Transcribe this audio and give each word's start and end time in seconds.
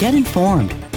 Get 0.00 0.14
informed, 0.14 0.74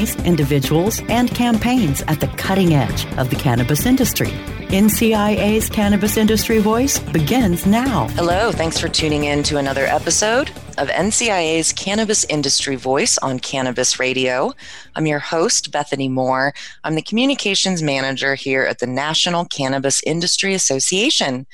companies, 0.00 0.26
individuals, 0.26 1.02
and 1.08 1.30
campaigns 1.30 2.02
at 2.02 2.20
the 2.20 2.26
cutting 2.28 2.74
edge 2.74 3.06
of 3.18 3.30
the 3.30 3.36
cannabis 3.36 3.86
industry. 3.86 4.30
NCIA's 4.70 5.68
Cannabis 5.68 6.16
Industry 6.16 6.58
Voice 6.58 6.98
begins 6.98 7.66
now. 7.66 8.06
Hello, 8.10 8.52
thanks 8.52 8.78
for 8.78 8.88
tuning 8.88 9.24
in 9.24 9.42
to 9.42 9.58
another 9.58 9.84
episode 9.84 10.50
of 10.78 10.88
NCIA's 10.88 11.72
Cannabis 11.72 12.24
Industry 12.24 12.76
Voice 12.76 13.18
on 13.18 13.40
Cannabis 13.40 13.98
Radio. 13.98 14.52
I'm 14.94 15.06
your 15.06 15.18
host, 15.18 15.70
Bethany 15.70 16.08
Moore. 16.08 16.54
I'm 16.84 16.94
the 16.94 17.02
communications 17.02 17.82
manager 17.82 18.34
here 18.36 18.62
at 18.62 18.78
the 18.78 18.86
National 18.86 19.44
Cannabis 19.44 20.00
Industry 20.06 20.54
Association. 20.54 21.46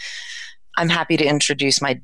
I'm 0.76 0.90
happy 0.90 1.16
to 1.16 1.24
introduce 1.24 1.80
my 1.80 2.00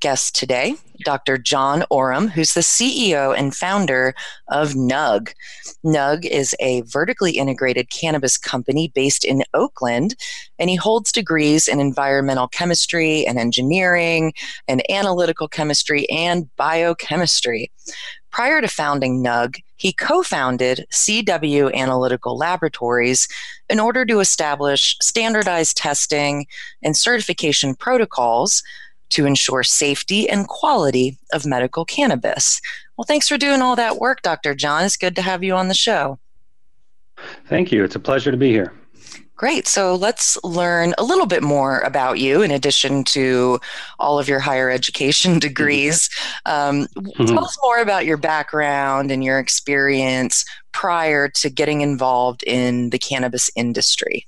guest 0.00 0.36
today, 0.36 0.76
Dr. 1.04 1.38
John 1.38 1.84
Oram, 1.90 2.28
who's 2.28 2.54
the 2.54 2.60
CEO 2.60 3.36
and 3.36 3.54
founder 3.54 4.14
of 4.48 4.72
Nug. 4.72 5.32
Nug 5.84 6.24
is 6.24 6.54
a 6.60 6.82
vertically 6.82 7.32
integrated 7.32 7.90
cannabis 7.90 8.36
company 8.36 8.92
based 8.94 9.24
in 9.24 9.42
Oakland, 9.54 10.14
and 10.58 10.70
he 10.70 10.76
holds 10.76 11.12
degrees 11.12 11.68
in 11.68 11.80
environmental 11.80 12.48
chemistry 12.48 13.26
and 13.26 13.38
engineering 13.38 14.32
and 14.68 14.82
analytical 14.90 15.48
chemistry 15.48 16.08
and 16.10 16.48
biochemistry. 16.56 17.70
Prior 18.30 18.60
to 18.60 18.68
founding 18.68 19.24
Nug, 19.24 19.56
he 19.76 19.92
co 19.92 20.22
founded 20.22 20.86
CW 20.92 21.74
Analytical 21.74 22.36
Laboratories 22.36 23.26
in 23.68 23.80
order 23.80 24.04
to 24.04 24.20
establish 24.20 24.96
standardized 25.00 25.76
testing 25.76 26.46
and 26.82 26.96
certification 26.96 27.74
protocols 27.74 28.62
to 29.10 29.26
ensure 29.26 29.62
safety 29.62 30.28
and 30.28 30.48
quality 30.48 31.18
of 31.32 31.46
medical 31.46 31.84
cannabis. 31.84 32.60
Well, 32.96 33.04
thanks 33.06 33.28
for 33.28 33.38
doing 33.38 33.62
all 33.62 33.76
that 33.76 33.98
work, 33.98 34.22
Dr. 34.22 34.54
John. 34.54 34.84
It's 34.84 34.96
good 34.96 35.16
to 35.16 35.22
have 35.22 35.42
you 35.42 35.54
on 35.54 35.68
the 35.68 35.74
show. 35.74 36.18
Thank 37.46 37.72
you. 37.72 37.84
It's 37.84 37.96
a 37.96 38.00
pleasure 38.00 38.30
to 38.30 38.36
be 38.36 38.50
here. 38.50 38.72
Great. 39.40 39.66
So 39.66 39.94
let's 39.94 40.36
learn 40.44 40.92
a 40.98 41.02
little 41.02 41.24
bit 41.24 41.42
more 41.42 41.80
about 41.80 42.18
you 42.18 42.42
in 42.42 42.50
addition 42.50 43.04
to 43.04 43.58
all 43.98 44.18
of 44.18 44.28
your 44.28 44.38
higher 44.38 44.68
education 44.68 45.38
degrees. 45.38 46.10
Um, 46.44 46.88
mm-hmm. 46.88 47.24
Tell 47.24 47.46
us 47.46 47.56
more 47.62 47.78
about 47.78 48.04
your 48.04 48.18
background 48.18 49.10
and 49.10 49.24
your 49.24 49.38
experience 49.38 50.44
prior 50.72 51.26
to 51.36 51.48
getting 51.48 51.80
involved 51.80 52.42
in 52.42 52.90
the 52.90 52.98
cannabis 52.98 53.48
industry. 53.56 54.26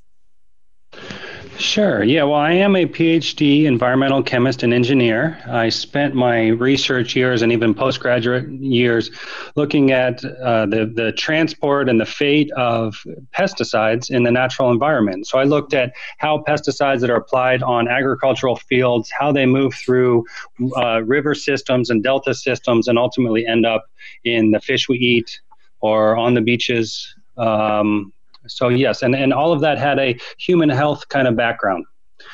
Sure. 1.62 2.02
Yeah. 2.02 2.24
Well, 2.24 2.40
I 2.40 2.54
am 2.54 2.74
a 2.74 2.86
PhD 2.86 3.66
environmental 3.66 4.20
chemist 4.20 4.64
and 4.64 4.74
engineer. 4.74 5.40
I 5.46 5.68
spent 5.68 6.12
my 6.12 6.48
research 6.48 7.14
years 7.14 7.40
and 7.40 7.52
even 7.52 7.72
postgraduate 7.72 8.48
years 8.48 9.12
looking 9.54 9.92
at 9.92 10.24
uh, 10.24 10.66
the 10.66 10.92
the 10.92 11.12
transport 11.12 11.88
and 11.88 12.00
the 12.00 12.04
fate 12.04 12.50
of 12.56 12.96
pesticides 13.32 14.10
in 14.10 14.24
the 14.24 14.32
natural 14.32 14.72
environment. 14.72 15.28
So 15.28 15.38
I 15.38 15.44
looked 15.44 15.72
at 15.72 15.92
how 16.18 16.42
pesticides 16.48 16.98
that 17.00 17.10
are 17.10 17.16
applied 17.16 17.62
on 17.62 17.86
agricultural 17.86 18.56
fields, 18.56 19.12
how 19.16 19.30
they 19.30 19.46
move 19.46 19.72
through 19.72 20.24
uh, 20.76 21.04
river 21.04 21.32
systems 21.32 21.90
and 21.90 22.02
delta 22.02 22.34
systems, 22.34 22.88
and 22.88 22.98
ultimately 22.98 23.46
end 23.46 23.66
up 23.66 23.84
in 24.24 24.50
the 24.50 24.60
fish 24.60 24.88
we 24.88 24.96
eat 24.98 25.40
or 25.80 26.16
on 26.16 26.34
the 26.34 26.40
beaches. 26.40 27.14
Um, 27.36 28.12
so 28.46 28.68
yes, 28.68 29.02
and, 29.02 29.14
and 29.14 29.32
all 29.32 29.52
of 29.52 29.60
that 29.60 29.78
had 29.78 29.98
a 29.98 30.18
human 30.38 30.68
health 30.68 31.08
kind 31.08 31.28
of 31.28 31.36
background. 31.36 31.84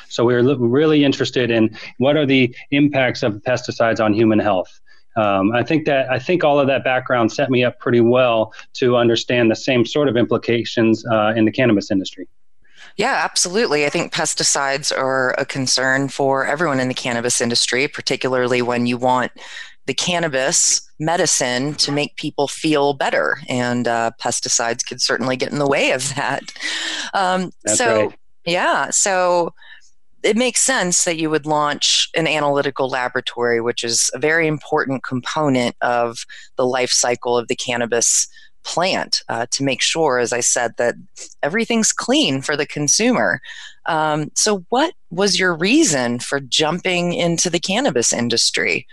So 0.09 0.25
we 0.25 0.33
were 0.35 0.55
really 0.57 1.03
interested 1.03 1.51
in 1.51 1.75
what 1.97 2.15
are 2.15 2.25
the 2.25 2.55
impacts 2.71 3.23
of 3.23 3.33
pesticides 3.47 4.03
on 4.03 4.13
human 4.13 4.39
health. 4.39 4.79
Um, 5.15 5.51
I 5.53 5.63
think 5.63 5.85
that 5.85 6.09
I 6.09 6.19
think 6.19 6.43
all 6.43 6.59
of 6.59 6.67
that 6.67 6.83
background 6.83 7.31
set 7.31 7.49
me 7.49 7.63
up 7.63 7.79
pretty 7.79 7.99
well 7.99 8.53
to 8.73 8.95
understand 8.95 9.51
the 9.51 9.55
same 9.55 9.85
sort 9.85 10.07
of 10.07 10.15
implications 10.15 11.03
uh, 11.11 11.33
in 11.35 11.45
the 11.45 11.51
cannabis 11.51 11.91
industry. 11.91 12.27
Yeah, 12.95 13.21
absolutely. 13.23 13.85
I 13.85 13.89
think 13.89 14.13
pesticides 14.13 14.95
are 14.95 15.31
a 15.37 15.45
concern 15.45 16.09
for 16.09 16.45
everyone 16.45 16.79
in 16.79 16.87
the 16.87 16.93
cannabis 16.93 17.41
industry, 17.41 17.87
particularly 17.87 18.61
when 18.61 18.85
you 18.85 18.97
want 18.97 19.31
the 19.89 19.93
cannabis 19.95 20.87
medicine 20.99 21.73
to 21.73 21.91
make 21.91 22.15
people 22.15 22.47
feel 22.47 22.93
better, 22.93 23.39
and 23.49 23.87
uh, 23.87 24.11
pesticides 24.21 24.85
could 24.85 25.01
certainly 25.01 25.35
get 25.35 25.51
in 25.51 25.57
the 25.57 25.67
way 25.67 25.93
of 25.93 26.13
that. 26.13 26.43
Um, 27.15 27.51
so, 27.65 28.05
right. 28.05 28.19
yeah, 28.45 28.91
so 28.91 29.51
it 30.21 30.37
makes 30.37 30.61
sense 30.61 31.05
that 31.05 31.17
you 31.17 31.31
would 31.31 31.47
launch 31.47 32.07
an 32.15 32.27
analytical 32.27 32.87
laboratory, 32.87 33.61
which 33.61 33.83
is 33.83 34.11
a 34.13 34.19
very 34.19 34.45
important 34.45 35.01
component 35.01 35.75
of 35.81 36.19
the 36.55 36.67
life 36.67 36.91
cycle 36.91 37.35
of 37.35 37.47
the 37.47 37.55
cannabis 37.55 38.27
plant 38.63 39.23
uh, 39.27 39.47
to 39.49 39.63
make 39.63 39.81
sure, 39.81 40.19
as 40.19 40.31
I 40.31 40.41
said, 40.41 40.73
that 40.77 40.93
everything's 41.41 41.91
clean 41.91 42.43
for 42.43 42.55
the 42.55 42.67
consumer. 42.67 43.41
Um, 43.87 44.29
so, 44.35 44.63
what 44.69 44.93
was 45.09 45.39
your 45.39 45.55
reason 45.55 46.19
for 46.19 46.39
jumping 46.39 47.13
into 47.13 47.49
the 47.49 47.59
cannabis 47.59 48.13
industry? 48.13 48.85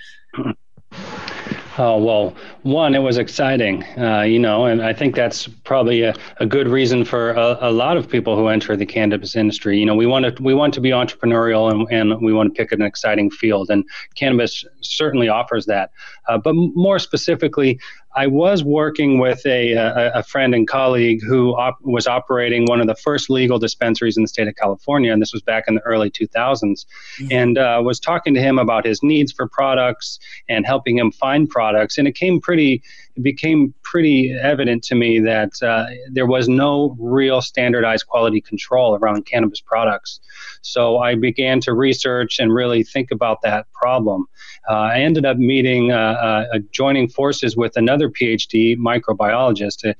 Oh, 1.79 1.99
well, 2.03 2.35
one, 2.63 2.95
it 2.95 3.01
was 3.01 3.19
exciting, 3.19 3.85
uh, 3.99 4.23
you 4.23 4.39
know, 4.39 4.65
and 4.65 4.81
I 4.81 4.95
think 4.95 5.15
that's 5.15 5.47
probably 5.47 6.03
a, 6.03 6.15
a 6.39 6.47
good 6.47 6.69
reason 6.69 7.05
for 7.05 7.33
a, 7.33 7.59
a, 7.61 7.71
lot 7.71 7.99
of 7.99 8.09
people 8.09 8.35
who 8.35 8.49
enter 8.49 8.77
the 8.77 8.87
cannabis 8.87 9.37
industry. 9.37 9.79
You 9.79 9.85
know, 9.85 9.95
we 9.95 10.07
want 10.07 10.37
to 10.37 10.43
we 10.43 10.55
want 10.55 10.73
to 10.75 10.81
be 10.81 10.91
entrepreneurial 10.91 11.71
and, 11.71 11.87
and 11.91 12.23
we 12.23 12.33
want 12.33 12.55
to 12.55 12.59
pick 12.59 12.73
an 12.73 12.81
exciting 12.81 13.31
field, 13.31 13.69
and 13.69 13.85
cannabis 14.15 14.65
certainly 14.81 15.29
offers 15.29 15.67
that. 15.67 15.91
Uh, 16.29 16.39
but 16.39 16.55
more 16.55 16.99
specifically, 16.99 17.79
I 18.15 18.27
was 18.27 18.65
working 18.65 19.19
with 19.19 19.45
a, 19.45 19.73
a, 19.73 20.13
a 20.15 20.23
friend 20.23 20.55
and 20.55 20.67
colleague 20.67 21.21
who 21.23 21.55
op- 21.55 21.79
was 21.83 22.07
operating 22.07 22.65
one 22.65 22.81
of 22.81 22.87
the 22.87 22.95
first 22.95 23.29
legal 23.29 23.59
dispensaries 23.59 24.17
in 24.17 24.23
the 24.23 24.29
state 24.29 24.49
of 24.49 24.57
California, 24.57 25.13
and 25.13 25.21
this 25.21 25.33
was 25.33 25.43
back 25.43 25.65
in 25.69 25.75
the 25.75 25.83
early 25.83 26.11
2000s, 26.11 26.31
mm-hmm. 26.35 27.27
and 27.31 27.59
uh, 27.59 27.81
was 27.85 28.01
talking 28.01 28.33
to 28.35 28.41
him 28.41 28.59
about 28.59 28.87
his 28.87 29.03
needs 29.03 29.33
for 29.33 29.47
products 29.47 30.19
and 30.49 30.67
helping 30.67 30.97
him 30.97 31.13
find 31.13 31.49
products. 31.49 31.99
And 31.99 32.09
it 32.09 32.15
came 32.15 32.41
pretty 32.41 32.83
it 33.17 33.23
became 33.23 33.73
pretty 33.83 34.33
evident 34.33 34.85
to 34.85 34.95
me 34.95 35.21
that 35.21 35.51
uh, 35.63 35.87
there 36.11 36.27
was 36.27 36.49
no 36.49 36.95
real 36.99 37.41
standardized 37.41 38.07
quality 38.07 38.41
control 38.41 38.95
around 38.97 39.25
cannabis 39.25 39.61
products. 39.61 40.21
So 40.61 40.99
I 40.99 41.15
began 41.15 41.61
to 41.63 41.73
research 41.73 42.39
and 42.39 42.53
really 42.53 42.83
think 42.83 43.11
about 43.11 43.41
that 43.43 43.67
problem. 43.73 44.27
Uh, 44.69 44.73
I 44.73 45.01
ended 45.01 45.25
up 45.25 45.39
meeting, 45.39 45.93
uh, 45.93 46.47
uh 46.53 46.59
joining 46.73 47.09
forces 47.09 47.57
with 47.57 47.77
another 47.77 48.11
PhD 48.11 48.77
microbiologist, 48.77 49.85
a 49.85 49.95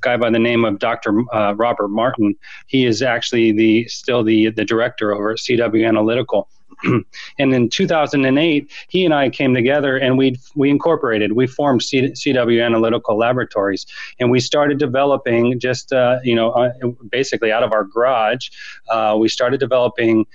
guy 0.00 0.16
by 0.16 0.30
the 0.30 0.38
name 0.38 0.64
of 0.64 0.78
Dr. 0.78 1.22
Uh, 1.32 1.54
Robert 1.54 1.88
Martin. 1.88 2.34
He 2.66 2.84
is 2.86 3.02
actually 3.02 3.52
the 3.52 3.86
still 3.88 4.24
the 4.24 4.50
the 4.50 4.64
director 4.64 5.14
over 5.14 5.32
at 5.32 5.38
CW 5.38 5.86
Analytical. 5.86 6.48
and 7.38 7.54
in 7.54 7.68
2008, 7.68 8.70
he 8.88 9.04
and 9.04 9.14
I 9.14 9.30
came 9.30 9.54
together 9.54 9.96
and 9.96 10.18
we 10.18 10.38
we 10.54 10.70
incorporated, 10.70 11.32
we 11.32 11.46
formed 11.46 11.82
C- 11.82 12.12
CW 12.12 12.64
Analytical 12.64 13.16
Laboratories, 13.16 13.86
and 14.18 14.30
we 14.30 14.40
started 14.40 14.78
developing 14.78 15.58
just 15.58 15.92
uh, 15.92 16.18
you 16.22 16.34
know 16.34 16.50
uh, 16.50 16.70
basically 17.10 17.52
out 17.52 17.62
of 17.62 17.72
our 17.72 17.84
garage, 17.84 18.48
uh, 18.90 19.16
we 19.18 19.28
started 19.28 19.60
developing 19.60 20.26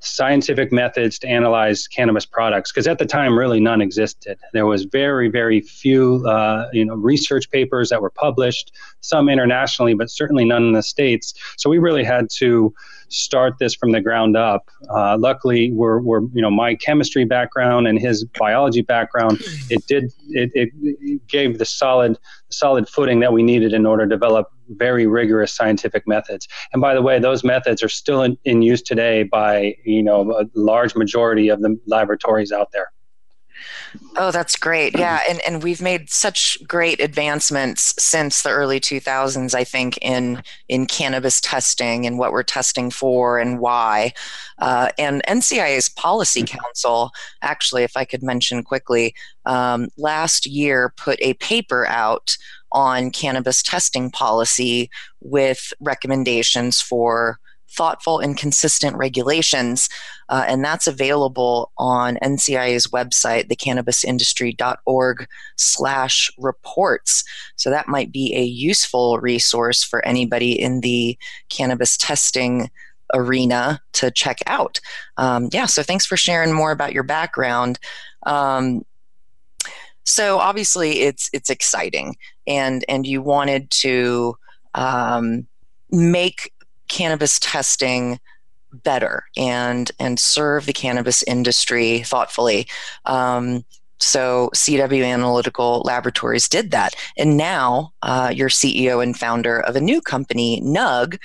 scientific 0.00 0.70
methods 0.70 1.18
to 1.18 1.28
analyze 1.28 1.88
cannabis 1.88 2.24
products 2.24 2.70
because 2.70 2.86
at 2.86 2.98
the 2.98 3.06
time 3.06 3.36
really 3.36 3.60
none 3.60 3.80
existed. 3.80 4.38
There 4.52 4.66
was 4.66 4.84
very 4.84 5.28
very 5.28 5.60
few 5.60 6.24
uh, 6.26 6.68
you 6.72 6.84
know 6.84 6.94
research 6.94 7.50
papers 7.50 7.88
that 7.90 8.00
were 8.00 8.10
published 8.10 8.72
some 9.00 9.28
internationally 9.28 9.94
but 9.94 10.10
certainly 10.10 10.44
none 10.44 10.64
in 10.64 10.72
the 10.72 10.82
states. 10.82 11.34
So 11.56 11.68
we 11.68 11.78
really 11.78 12.04
had 12.04 12.30
to 12.38 12.72
start 13.10 13.54
this 13.58 13.74
from 13.74 13.92
the 13.92 14.00
ground 14.00 14.36
up 14.36 14.68
uh, 14.94 15.16
luckily 15.18 15.72
we're, 15.72 16.00
we're 16.00 16.22
you 16.32 16.40
know 16.42 16.50
my 16.50 16.74
chemistry 16.74 17.24
background 17.24 17.86
and 17.86 17.98
his 17.98 18.24
biology 18.38 18.82
background 18.82 19.38
it 19.68 19.84
did 19.86 20.04
it, 20.30 20.50
it 20.54 21.26
gave 21.28 21.58
the 21.58 21.64
solid 21.64 22.16
solid 22.50 22.88
footing 22.88 23.20
that 23.20 23.32
we 23.32 23.42
needed 23.42 23.72
in 23.72 23.86
order 23.86 24.04
to 24.04 24.08
develop 24.08 24.48
very 24.70 25.06
rigorous 25.06 25.52
scientific 25.52 26.06
methods. 26.06 26.46
And 26.72 26.80
by 26.80 26.94
the 26.94 27.02
way, 27.02 27.18
those 27.18 27.42
methods 27.44 27.82
are 27.82 27.88
still 27.88 28.22
in, 28.22 28.36
in 28.44 28.62
use 28.62 28.82
today 28.82 29.24
by 29.24 29.74
you 29.84 30.02
know 30.02 30.30
a 30.32 30.44
large 30.54 30.94
majority 30.94 31.48
of 31.48 31.60
the 31.60 31.78
laboratories 31.86 32.52
out 32.52 32.72
there. 32.72 32.92
Oh, 34.16 34.30
that's 34.30 34.56
great. 34.56 34.98
Yeah, 34.98 35.20
and 35.28 35.40
and 35.46 35.62
we've 35.62 35.82
made 35.82 36.10
such 36.10 36.58
great 36.66 37.00
advancements 37.00 37.94
since 37.98 38.42
the 38.42 38.50
early 38.50 38.80
2000s 38.80 39.54
I 39.54 39.64
think 39.64 39.98
in 40.02 40.42
in 40.68 40.86
cannabis 40.86 41.40
testing 41.40 42.06
and 42.06 42.18
what 42.18 42.32
we're 42.32 42.42
testing 42.42 42.90
for 42.90 43.38
and 43.38 43.58
why. 43.60 44.12
Uh, 44.58 44.90
and 44.98 45.22
NCIA's 45.26 45.88
Policy 45.88 46.42
mm-hmm. 46.42 46.58
Council, 46.58 47.10
actually, 47.42 47.82
if 47.82 47.96
I 47.96 48.04
could 48.04 48.22
mention 48.22 48.62
quickly, 48.62 49.14
um, 49.46 49.88
last 49.96 50.46
year 50.46 50.92
put 50.96 51.18
a 51.22 51.34
paper 51.34 51.86
out 51.86 52.36
on 52.72 53.10
cannabis 53.10 53.62
testing 53.62 54.10
policy 54.10 54.90
with 55.20 55.72
recommendations 55.80 56.80
for 56.80 57.38
thoughtful 57.70 58.18
and 58.18 58.36
consistent 58.36 58.96
regulations. 58.96 59.88
Uh, 60.28 60.44
and 60.46 60.64
that's 60.64 60.86
available 60.86 61.72
on 61.78 62.16
NCIA's 62.16 62.88
website, 62.88 63.48
thecannabisindustry.org 63.48 65.26
slash 65.56 66.30
reports. 66.38 67.24
So 67.56 67.70
that 67.70 67.88
might 67.88 68.12
be 68.12 68.34
a 68.36 68.42
useful 68.42 69.18
resource 69.18 69.82
for 69.82 70.04
anybody 70.04 70.60
in 70.60 70.80
the 70.80 71.18
cannabis 71.48 71.96
testing 71.96 72.70
arena 73.14 73.80
to 73.92 74.10
check 74.10 74.38
out. 74.46 74.80
Um, 75.16 75.48
yeah, 75.52 75.66
so 75.66 75.82
thanks 75.82 76.06
for 76.06 76.16
sharing 76.16 76.52
more 76.52 76.70
about 76.70 76.92
your 76.92 77.02
background. 77.02 77.78
Um, 78.24 78.84
so 80.04 80.38
obviously 80.38 81.00
it's 81.00 81.28
it's 81.32 81.50
exciting 81.50 82.16
and 82.46 82.84
and 82.88 83.06
you 83.06 83.22
wanted 83.22 83.70
to 83.70 84.36
um, 84.74 85.46
make 85.90 86.52
cannabis 86.90 87.38
testing 87.38 88.20
better 88.72 89.24
and 89.36 89.90
and 89.98 90.20
serve 90.20 90.66
the 90.66 90.72
cannabis 90.72 91.22
industry 91.22 92.00
thoughtfully. 92.00 92.66
Um, 93.06 93.64
so 94.02 94.50
CW 94.54 95.04
Analytical 95.04 95.82
Laboratories 95.84 96.48
did 96.48 96.70
that, 96.70 96.94
and 97.18 97.36
now 97.36 97.92
uh, 98.02 98.32
you're 98.34 98.48
CEO 98.48 99.02
and 99.02 99.16
founder 99.16 99.60
of 99.60 99.76
a 99.76 99.80
new 99.80 100.00
company, 100.00 100.62
Nug, 100.62 101.18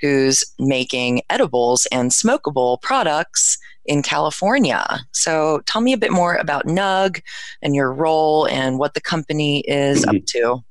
who's 0.00 0.42
making 0.58 1.22
edibles 1.28 1.86
and 1.92 2.10
smokable 2.10 2.80
products 2.80 3.58
in 3.84 4.02
California. 4.02 5.00
So 5.12 5.60
tell 5.66 5.82
me 5.82 5.92
a 5.92 5.98
bit 5.98 6.10
more 6.10 6.36
about 6.36 6.66
Nug 6.66 7.20
and 7.60 7.74
your 7.74 7.92
role 7.92 8.46
and 8.46 8.78
what 8.78 8.94
the 8.94 9.00
company 9.00 9.60
is 9.66 10.04
up 10.06 10.16
to. 10.28 10.64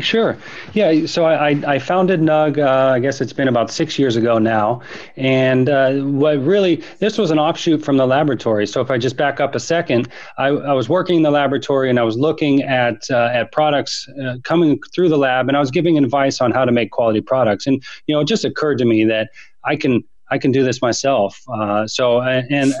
Sure. 0.00 0.36
Yeah. 0.74 1.06
So 1.06 1.24
I, 1.24 1.48
I 1.66 1.78
founded 1.78 2.20
Nug, 2.20 2.58
uh, 2.58 2.92
I 2.92 2.98
guess 2.98 3.20
it's 3.20 3.32
been 3.32 3.48
about 3.48 3.70
six 3.70 3.98
years 3.98 4.16
ago 4.16 4.38
now. 4.38 4.80
And 5.16 5.68
uh, 5.68 5.94
what 5.94 6.38
really, 6.42 6.82
this 6.98 7.18
was 7.18 7.30
an 7.30 7.38
offshoot 7.38 7.84
from 7.84 7.96
the 7.96 8.06
laboratory. 8.06 8.66
So 8.66 8.80
if 8.80 8.90
I 8.90 8.98
just 8.98 9.16
back 9.16 9.40
up 9.40 9.54
a 9.54 9.60
second, 9.60 10.08
I, 10.36 10.48
I 10.48 10.72
was 10.72 10.88
working 10.88 11.16
in 11.16 11.22
the 11.22 11.30
laboratory 11.30 11.90
and 11.90 11.98
I 11.98 12.04
was 12.04 12.16
looking 12.16 12.62
at, 12.62 13.10
uh, 13.10 13.30
at 13.32 13.50
products 13.50 14.08
uh, 14.24 14.36
coming 14.44 14.80
through 14.94 15.08
the 15.08 15.18
lab 15.18 15.48
and 15.48 15.56
I 15.56 15.60
was 15.60 15.70
giving 15.70 15.98
advice 15.98 16.40
on 16.40 16.52
how 16.52 16.64
to 16.64 16.72
make 16.72 16.90
quality 16.90 17.20
products. 17.20 17.66
And, 17.66 17.82
you 18.06 18.14
know, 18.14 18.20
it 18.20 18.26
just 18.26 18.44
occurred 18.44 18.78
to 18.78 18.84
me 18.84 19.04
that 19.04 19.30
I 19.64 19.76
can, 19.76 20.04
I 20.30 20.38
can 20.38 20.52
do 20.52 20.62
this 20.62 20.80
myself. 20.80 21.42
Uh, 21.52 21.86
so, 21.86 22.20
and, 22.20 22.72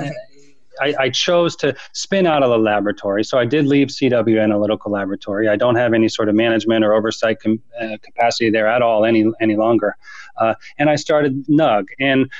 I, 0.80 0.94
I, 0.98 1.10
chose 1.10 1.56
to 1.56 1.74
spin 1.92 2.26
out 2.26 2.42
of 2.42 2.50
the 2.50 2.58
laboratory. 2.58 3.24
So 3.24 3.38
I 3.38 3.44
did 3.44 3.66
leave 3.66 3.88
CW 3.88 4.42
Analytical 4.42 4.92
Laboratory. 4.92 5.48
I 5.48 5.56
don't 5.56 5.76
have 5.76 5.92
any 5.92 6.08
sort 6.08 6.28
of 6.28 6.34
management 6.34 6.84
or 6.84 6.94
oversight 6.94 7.40
com, 7.42 7.60
uh, 7.80 7.96
capacity 8.02 8.50
there 8.50 8.66
at 8.66 8.82
all 8.82 9.04
any 9.04 9.24
any 9.40 9.56
longer. 9.56 9.96
Uh, 10.38 10.54
and 10.78 10.88
I 10.88 10.96
started 10.96 11.46
Nug. 11.46 11.86
And 11.98 12.30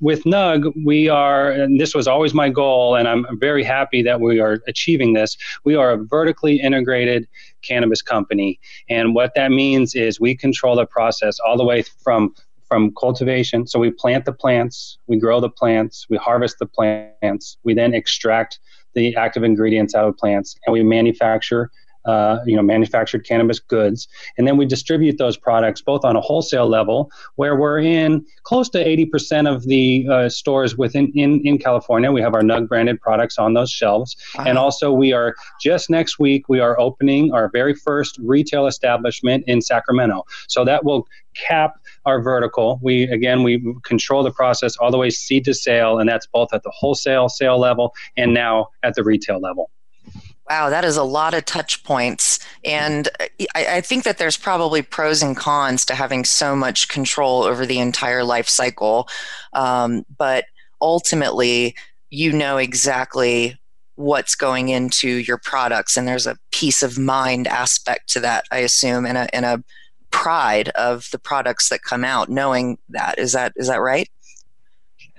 with 0.00 0.24
Nug, 0.24 0.72
we 0.84 1.08
are, 1.08 1.50
and 1.50 1.80
this 1.80 1.94
was 1.94 2.06
always 2.06 2.32
my 2.32 2.48
goal, 2.48 2.94
and 2.94 3.08
I'm 3.08 3.26
very 3.38 3.64
happy 3.64 4.02
that 4.02 4.20
we 4.20 4.40
are 4.40 4.60
achieving 4.66 5.12
this. 5.12 5.36
We 5.64 5.74
are 5.74 5.90
a 5.90 5.96
vertically 5.96 6.60
integrated 6.60 7.26
cannabis 7.62 8.02
company. 8.02 8.60
And 8.88 9.14
what 9.14 9.32
that 9.34 9.50
means 9.50 9.94
is 9.94 10.20
we 10.20 10.36
control 10.36 10.76
the 10.76 10.86
process 10.86 11.38
all 11.40 11.56
the 11.56 11.64
way 11.64 11.82
from 11.82 12.34
from 12.68 12.92
cultivation. 12.94 13.66
So 13.66 13.78
we 13.78 13.90
plant 13.90 14.26
the 14.26 14.32
plants, 14.32 14.98
we 15.06 15.18
grow 15.18 15.40
the 15.40 15.50
plants, 15.50 16.06
we 16.08 16.18
harvest 16.18 16.56
the 16.60 16.66
plants, 16.66 17.56
we 17.64 17.74
then 17.74 17.94
extract 17.94 18.60
the 18.94 19.16
active 19.16 19.42
ingredients 19.42 19.94
out 19.94 20.06
of 20.06 20.16
plants, 20.16 20.54
and 20.66 20.72
we 20.72 20.82
manufacture 20.82 21.70
uh, 22.08 22.38
you 22.46 22.56
know, 22.56 22.62
manufactured 22.62 23.26
cannabis 23.26 23.60
goods, 23.60 24.08
and 24.38 24.46
then 24.46 24.56
we 24.56 24.64
distribute 24.64 25.18
those 25.18 25.36
products 25.36 25.82
both 25.82 26.04
on 26.04 26.16
a 26.16 26.20
wholesale 26.20 26.66
level, 26.66 27.10
where 27.36 27.54
we're 27.54 27.78
in 27.78 28.24
close 28.44 28.70
to 28.70 28.82
80% 28.82 29.52
of 29.52 29.64
the 29.64 30.06
uh, 30.10 30.28
stores 30.30 30.78
within 30.78 31.12
in, 31.14 31.46
in 31.46 31.58
California. 31.58 32.10
We 32.10 32.22
have 32.22 32.34
our 32.34 32.40
Nug 32.40 32.66
branded 32.66 32.98
products 33.00 33.36
on 33.38 33.52
those 33.52 33.70
shelves, 33.70 34.16
and 34.46 34.56
also 34.56 34.90
we 34.90 35.12
are 35.12 35.34
just 35.60 35.90
next 35.90 36.18
week 36.18 36.48
we 36.48 36.60
are 36.60 36.80
opening 36.80 37.32
our 37.32 37.50
very 37.50 37.74
first 37.74 38.18
retail 38.22 38.66
establishment 38.66 39.44
in 39.46 39.60
Sacramento. 39.60 40.24
So 40.48 40.64
that 40.64 40.84
will 40.84 41.06
cap 41.34 41.74
our 42.06 42.22
vertical. 42.22 42.78
We 42.82 43.02
again 43.04 43.42
we 43.42 43.74
control 43.84 44.22
the 44.22 44.32
process 44.32 44.76
all 44.78 44.90
the 44.90 44.98
way 44.98 45.10
seed 45.10 45.44
to 45.44 45.54
sale, 45.54 45.98
and 45.98 46.08
that's 46.08 46.26
both 46.26 46.54
at 46.54 46.62
the 46.62 46.70
wholesale 46.70 47.28
sale 47.28 47.58
level 47.58 47.94
and 48.16 48.32
now 48.32 48.68
at 48.82 48.94
the 48.94 49.04
retail 49.04 49.40
level. 49.40 49.70
Wow, 50.48 50.70
that 50.70 50.84
is 50.84 50.96
a 50.96 51.04
lot 51.04 51.34
of 51.34 51.44
touch 51.44 51.84
points. 51.84 52.38
And 52.64 53.08
I, 53.54 53.76
I, 53.76 53.80
think 53.82 54.04
that 54.04 54.16
there's 54.16 54.38
probably 54.38 54.80
pros 54.80 55.22
and 55.22 55.36
cons 55.36 55.84
to 55.86 55.94
having 55.94 56.24
so 56.24 56.56
much 56.56 56.88
control 56.88 57.42
over 57.42 57.66
the 57.66 57.78
entire 57.78 58.24
life 58.24 58.48
cycle. 58.48 59.08
Um, 59.52 60.06
but 60.16 60.46
ultimately, 60.80 61.74
you 62.10 62.32
know 62.32 62.56
exactly 62.56 63.58
what's 63.96 64.36
going 64.36 64.68
into 64.68 65.08
your 65.08 65.38
products. 65.38 65.96
And 65.96 66.06
there's 66.06 66.26
a 66.26 66.38
peace 66.52 66.82
of 66.82 66.98
mind 66.98 67.46
aspect 67.46 68.08
to 68.10 68.20
that, 68.20 68.44
I 68.50 68.58
assume, 68.58 69.04
and 69.04 69.18
a, 69.18 69.34
and 69.34 69.44
a 69.44 69.62
pride 70.10 70.68
of 70.70 71.08
the 71.10 71.18
products 71.18 71.68
that 71.68 71.82
come 71.82 72.04
out, 72.04 72.28
knowing 72.28 72.78
that. 72.90 73.18
Is 73.18 73.32
that 73.32 73.52
is 73.56 73.66
that 73.66 73.80
right? 73.80 74.08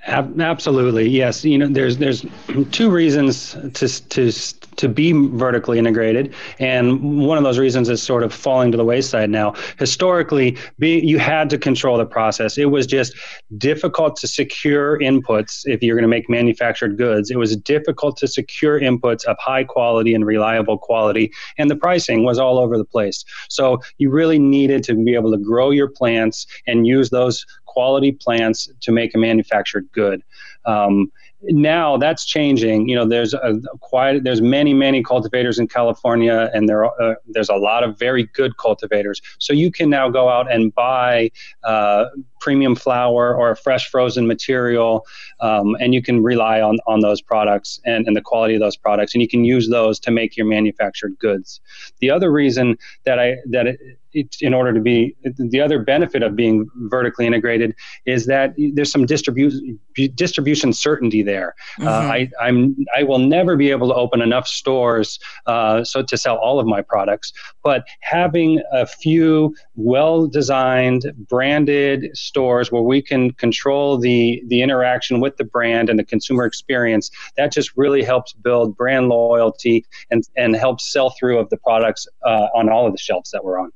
Absolutely, 0.07 1.09
yes. 1.09 1.43
You 1.43 1.57
know, 1.57 1.67
there's 1.67 1.97
there's 1.97 2.25
two 2.71 2.89
reasons 2.89 3.51
to 3.73 4.09
to 4.09 4.31
to 4.79 4.87
be 4.87 5.11
vertically 5.11 5.77
integrated, 5.77 6.33
and 6.57 7.25
one 7.27 7.37
of 7.37 7.43
those 7.43 7.59
reasons 7.59 7.89
is 7.89 8.01
sort 8.01 8.23
of 8.23 8.33
falling 8.33 8.71
to 8.71 8.77
the 8.77 8.85
wayside 8.85 9.29
now. 9.29 9.53
Historically, 9.77 10.57
you 10.79 11.19
had 11.19 11.49
to 11.49 11.57
control 11.57 11.97
the 11.97 12.05
process. 12.05 12.57
It 12.57 12.71
was 12.71 12.87
just 12.87 13.13
difficult 13.57 14.15
to 14.17 14.27
secure 14.27 14.97
inputs 14.99 15.63
if 15.65 15.83
you're 15.83 15.97
going 15.97 16.03
to 16.03 16.09
make 16.09 16.29
manufactured 16.29 16.97
goods. 16.97 17.29
It 17.29 17.37
was 17.37 17.57
difficult 17.57 18.15
to 18.17 18.27
secure 18.27 18.79
inputs 18.79 19.25
of 19.25 19.35
high 19.37 19.65
quality 19.65 20.13
and 20.13 20.25
reliable 20.25 20.77
quality, 20.77 21.31
and 21.57 21.69
the 21.69 21.75
pricing 21.75 22.23
was 22.23 22.39
all 22.39 22.57
over 22.57 22.77
the 22.77 22.85
place. 22.85 23.25
So 23.49 23.81
you 23.97 24.09
really 24.09 24.39
needed 24.39 24.83
to 24.83 24.95
be 24.95 25.13
able 25.13 25.31
to 25.31 25.37
grow 25.37 25.71
your 25.71 25.89
plants 25.89 26.47
and 26.67 26.87
use 26.87 27.09
those 27.09 27.45
quality 27.65 28.13
plants 28.13 28.69
to 28.81 28.91
make 28.91 29.13
a 29.13 29.17
manufactured 29.17 29.87
good. 29.91 30.23
Um, 30.65 31.11
now 31.43 31.97
that's 31.97 32.25
changing. 32.25 32.89
You 32.89 32.95
know, 32.95 33.05
there's 33.05 33.33
a, 33.33 33.59
quite 33.79 34.23
there's 34.23 34.41
many 34.41 34.73
many 34.73 35.03
cultivators 35.03 35.59
in 35.59 35.67
California, 35.67 36.49
and 36.53 36.67
there 36.67 36.85
are, 36.85 37.01
uh, 37.01 37.15
there's 37.27 37.49
a 37.49 37.55
lot 37.55 37.83
of 37.83 37.97
very 37.97 38.23
good 38.33 38.57
cultivators. 38.57 39.21
So 39.39 39.53
you 39.53 39.71
can 39.71 39.89
now 39.89 40.09
go 40.09 40.29
out 40.29 40.51
and 40.51 40.73
buy 40.73 41.31
uh, 41.63 42.05
premium 42.39 42.75
flower 42.75 43.35
or 43.35 43.51
a 43.51 43.55
fresh 43.55 43.89
frozen 43.89 44.27
material, 44.27 45.05
um, 45.39 45.75
and 45.79 45.93
you 45.93 46.01
can 46.01 46.23
rely 46.23 46.61
on 46.61 46.77
on 46.87 46.99
those 47.01 47.21
products 47.21 47.79
and, 47.85 48.07
and 48.07 48.15
the 48.15 48.21
quality 48.21 48.55
of 48.55 48.61
those 48.61 48.77
products, 48.77 49.13
and 49.13 49.21
you 49.21 49.27
can 49.27 49.43
use 49.43 49.69
those 49.69 49.99
to 49.99 50.11
make 50.11 50.37
your 50.37 50.45
manufactured 50.45 51.17
goods. 51.19 51.61
The 51.99 52.09
other 52.09 52.31
reason 52.31 52.77
that 53.05 53.19
I 53.19 53.37
that 53.51 53.77
it, 54.13 54.37
in 54.41 54.53
order 54.53 54.73
to 54.73 54.79
be 54.79 55.15
the 55.37 55.61
other 55.61 55.79
benefit 55.79 56.23
of 56.23 56.35
being 56.35 56.67
vertically 56.75 57.27
integrated 57.27 57.75
is 58.05 58.25
that 58.25 58.53
there's 58.73 58.91
some 58.91 59.05
distribution 59.05 59.79
distribution 60.15 60.73
certainty 60.73 61.21
there. 61.21 61.55
Uh, 61.79 61.83
mm-hmm. 61.83 61.87
Uh, 61.87 62.13
I 62.13 62.29
I'm 62.41 62.75
I 62.95 63.03
will 63.03 63.19
never 63.19 63.55
be 63.55 63.69
able 63.71 63.89
to 63.89 63.95
open 63.95 64.21
enough 64.21 64.47
stores 64.47 65.19
uh, 65.45 65.83
so 65.83 66.01
to 66.01 66.17
sell 66.17 66.37
all 66.37 66.59
of 66.59 66.65
my 66.65 66.81
products, 66.81 67.33
but 67.63 67.85
having 68.01 68.61
a 68.71 68.85
few 68.85 69.55
well 69.79 70.27
designed 70.27 71.11
branded 71.29 72.15
stores 72.15 72.71
where 72.71 72.81
we 72.81 73.01
can 73.01 73.31
control 73.31 73.97
the 73.97 74.43
the 74.47 74.61
interaction 74.61 75.21
with 75.21 75.37
the 75.37 75.43
brand 75.43 75.89
and 75.89 75.97
the 75.97 76.03
consumer 76.03 76.45
experience 76.45 77.09
that 77.37 77.51
just 77.51 77.71
really 77.77 78.03
helps 78.03 78.33
build 78.33 78.75
brand 78.75 79.07
loyalty 79.07 79.85
and 80.11 80.23
and 80.35 80.55
helps 80.55 80.91
sell 80.91 81.11
through 81.11 81.39
of 81.39 81.49
the 81.49 81.57
products 81.57 82.07
uh, 82.25 82.47
on 82.53 82.69
all 82.69 82.85
of 82.85 82.91
the 82.91 82.97
shelves 82.97 83.31
that 83.31 83.43
we're 83.43 83.59
on. 83.59 83.71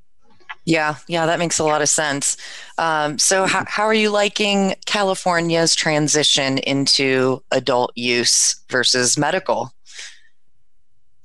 Yeah, 0.66 0.96
yeah, 1.08 1.26
that 1.26 1.40
makes 1.40 1.60
a 1.60 1.64
lot 1.64 1.82
of 1.82 1.90
sense. 1.90 2.38
Um, 2.78 3.20
so, 3.20 3.46
how, 3.46 3.66
how 3.68 3.84
are 3.84 3.94
you 3.94 4.10
liking 4.10 4.76
California's 4.86 5.76
transition 5.76 6.58
into 6.60 7.44
adult 7.52 7.92
use 7.96 8.62
versus 8.70 9.18
medical? 9.18 9.74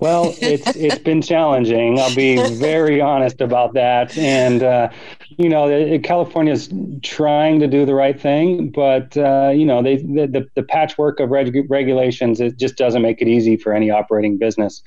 well, 0.00 0.34
it's 0.40 0.74
it's 0.74 0.98
been 0.98 1.22
challenging. 1.22 1.98
I'll 1.98 2.14
be 2.14 2.36
very 2.54 3.00
honest 3.00 3.40
about 3.40 3.74
that. 3.74 4.16
And 4.18 4.62
uh, 4.62 4.90
you 5.38 5.48
know, 5.48 5.98
California 6.00 6.52
is 6.52 6.68
trying 7.02 7.60
to 7.60 7.68
do 7.68 7.86
the 7.86 7.94
right 7.94 8.20
thing, 8.20 8.70
but 8.70 9.16
uh, 9.16 9.50
you 9.54 9.64
know, 9.64 9.82
they, 9.82 9.96
the, 9.96 10.48
the, 10.56 10.62
patchwork 10.62 11.20
of 11.20 11.30
reg- 11.30 11.70
regulations 11.70 12.40
it 12.40 12.58
just 12.58 12.76
doesn't 12.76 13.02
make 13.02 13.22
it 13.22 13.28
easy 13.28 13.56
for 13.56 13.72
any 13.72 13.90
operating 13.90 14.38
business. 14.38 14.82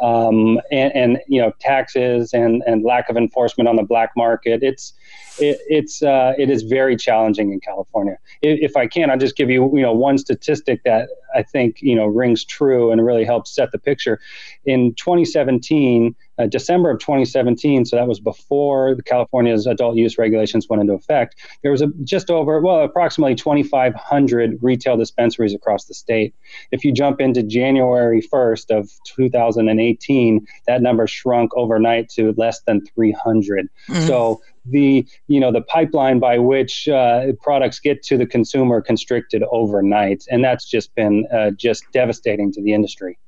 Um, 0.00 0.60
and, 0.72 0.92
and, 0.94 1.18
you 1.28 1.40
know, 1.40 1.52
taxes 1.60 2.32
and, 2.34 2.62
and 2.66 2.84
lack 2.84 3.08
of 3.08 3.16
enforcement 3.16 3.68
on 3.68 3.76
the 3.76 3.84
black 3.84 4.10
market. 4.16 4.62
It's 4.62 4.92
it, 5.38 5.58
it's 5.68 6.02
uh, 6.02 6.34
it 6.38 6.50
is 6.50 6.62
very 6.62 6.96
challenging 6.96 7.52
in 7.52 7.60
California. 7.60 8.18
If, 8.42 8.70
if, 8.70 8.76
I 8.76 8.86
can, 8.86 9.10
I'll 9.10 9.18
just 9.18 9.36
give 9.36 9.50
you 9.50 9.70
you 9.74 9.82
know 9.82 9.92
one 9.92 10.18
statistic 10.18 10.82
that 10.84 11.08
I 11.34 11.42
think 11.42 11.80
you 11.80 11.94
know 11.94 12.06
rings 12.06 12.44
true 12.44 12.90
and 12.90 13.04
really 13.04 13.24
helps 13.24 13.54
set 13.54 13.72
the 13.72 13.78
picture. 13.78 14.20
In 14.64 14.94
2017, 14.94 16.14
uh, 16.38 16.46
December 16.46 16.90
of 16.90 16.98
2017, 16.98 17.84
so 17.84 17.96
that 17.96 18.08
was 18.08 18.20
before 18.20 18.94
the 18.94 19.02
California's 19.02 19.66
adult 19.66 19.96
use 19.96 20.18
regulations 20.18 20.66
went 20.68 20.80
into 20.80 20.92
effect. 20.92 21.36
There 21.62 21.70
was 21.70 21.82
a, 21.82 21.88
just 22.02 22.30
over 22.30 22.60
well 22.60 22.80
approximately 22.80 23.34
2,500 23.34 24.58
retail 24.62 24.96
dispensaries 24.96 25.54
across 25.54 25.84
the 25.84 25.94
state. 25.94 26.34
If 26.72 26.84
you 26.84 26.92
jump 26.92 27.20
into 27.20 27.42
January 27.42 28.22
1st 28.22 28.76
of 28.76 28.90
2018, 29.06 30.46
that 30.66 30.82
number 30.82 31.06
shrunk 31.06 31.52
overnight 31.56 32.08
to 32.10 32.34
less 32.36 32.60
than 32.62 32.84
300. 32.86 33.68
Mm-hmm. 33.88 34.06
So 34.06 34.40
the 34.66 35.06
you 35.28 35.40
know 35.40 35.52
the 35.52 35.60
pipeline 35.60 36.18
by 36.18 36.38
which 36.38 36.88
uh, 36.88 37.32
products 37.42 37.78
get 37.78 38.02
to 38.04 38.16
the 38.16 38.26
consumer 38.26 38.80
constricted 38.80 39.42
overnight, 39.50 40.24
and 40.30 40.42
that's 40.42 40.68
just 40.68 40.94
been 40.94 41.26
uh, 41.32 41.50
just 41.50 41.84
devastating 41.92 42.52
to 42.52 42.62
the 42.62 42.72
industry. 42.72 43.18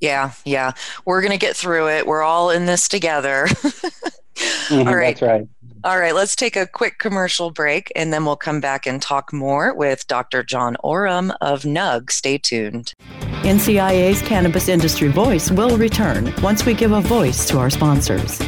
Yeah, 0.00 0.32
yeah, 0.44 0.72
we're 1.04 1.22
gonna 1.22 1.38
get 1.38 1.56
through 1.56 1.88
it. 1.88 2.06
We're 2.06 2.22
all 2.22 2.50
in 2.50 2.66
this 2.66 2.88
together. 2.88 3.46
mm-hmm, 3.50 4.88
all 4.88 4.96
right, 4.96 5.18
that's 5.18 5.22
right. 5.22 5.48
All 5.84 6.00
right, 6.00 6.14
let's 6.14 6.34
take 6.34 6.56
a 6.56 6.66
quick 6.66 6.98
commercial 6.98 7.52
break 7.52 7.92
and 7.94 8.12
then 8.12 8.24
we'll 8.24 8.34
come 8.34 8.60
back 8.60 8.86
and 8.86 9.00
talk 9.00 9.32
more 9.32 9.72
with 9.72 10.04
Dr. 10.08 10.42
John 10.42 10.76
Oram 10.82 11.32
of 11.40 11.64
NUG. 11.64 12.10
Stay 12.10 12.38
tuned. 12.38 12.92
NCIA's 13.42 14.20
Cannabis 14.22 14.68
Industry 14.68 15.08
Voice 15.08 15.48
will 15.50 15.76
return 15.76 16.34
once 16.42 16.66
we 16.66 16.74
give 16.74 16.90
a 16.90 17.00
voice 17.02 17.46
to 17.48 17.58
our 17.60 17.70
sponsors. 17.70 18.40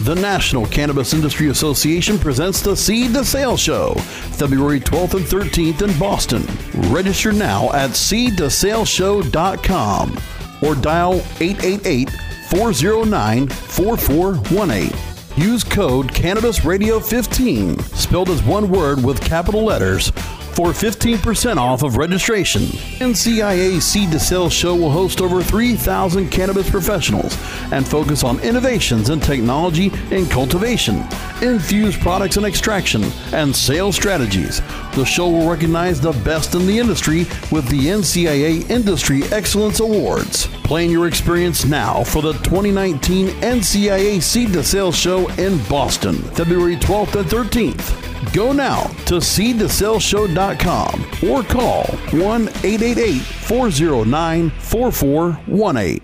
The 0.00 0.14
National 0.14 0.66
Cannabis 0.66 1.12
Industry 1.12 1.48
Association 1.48 2.18
presents 2.18 2.62
the 2.62 2.74
Seed 2.74 3.12
to 3.12 3.22
Sale 3.22 3.58
Show, 3.58 3.92
February 4.32 4.80
12th 4.80 5.12
and 5.12 5.26
13th 5.26 5.82
in 5.82 5.98
Boston. 5.98 6.42
Register 6.90 7.32
now 7.32 7.70
at 7.72 7.90
seedtosaleshow.com 7.90 10.18
or 10.62 10.74
dial 10.74 11.16
888 11.38 12.08
409 12.48 13.48
4418. 13.48 14.90
Use 15.36 15.62
code 15.62 16.14
Cannabis 16.14 16.64
Radio 16.64 16.98
15, 16.98 17.78
spelled 17.80 18.30
as 18.30 18.42
one 18.42 18.70
word 18.70 19.04
with 19.04 19.22
capital 19.22 19.64
letters 19.64 20.10
for 20.50 20.68
15% 20.68 21.56
off 21.56 21.82
of 21.82 21.96
registration. 21.96 22.62
NCIA 22.62 23.80
Seed 23.80 24.10
to 24.12 24.20
Sale 24.20 24.50
Show 24.50 24.74
will 24.74 24.90
host 24.90 25.20
over 25.20 25.42
3,000 25.42 26.28
cannabis 26.30 26.68
professionals 26.68 27.36
and 27.72 27.86
focus 27.86 28.24
on 28.24 28.40
innovations 28.40 29.10
in 29.10 29.20
technology 29.20 29.90
and 30.10 30.30
cultivation, 30.30 31.04
infused 31.42 32.00
products 32.00 32.36
and 32.36 32.46
extraction, 32.46 33.04
and 33.32 33.54
sales 33.54 33.96
strategies. 33.96 34.60
The 34.94 35.04
show 35.04 35.28
will 35.28 35.48
recognize 35.48 36.00
the 36.00 36.12
best 36.24 36.54
in 36.54 36.66
the 36.66 36.78
industry 36.78 37.20
with 37.50 37.68
the 37.68 37.86
NCIA 37.86 38.68
Industry 38.68 39.22
Excellence 39.32 39.80
Awards. 39.80 40.46
Plan 40.64 40.90
your 40.90 41.06
experience 41.06 41.64
now 41.64 42.04
for 42.04 42.22
the 42.22 42.32
2019 42.32 43.28
NCIA 43.28 44.22
Seed 44.22 44.52
to 44.52 44.62
Sale 44.62 44.92
Show 44.92 45.28
in 45.30 45.58
Boston, 45.68 46.16
February 46.34 46.76
12th 46.76 47.14
and 47.20 47.28
13th. 47.28 48.09
Go 48.32 48.52
now 48.52 48.82
to 49.06 49.14
seedtosaleshow.com 49.14 51.06
or 51.28 51.42
call 51.42 51.84
1 51.84 52.48
888 52.48 53.20
409 53.20 54.50
4418. 54.50 56.00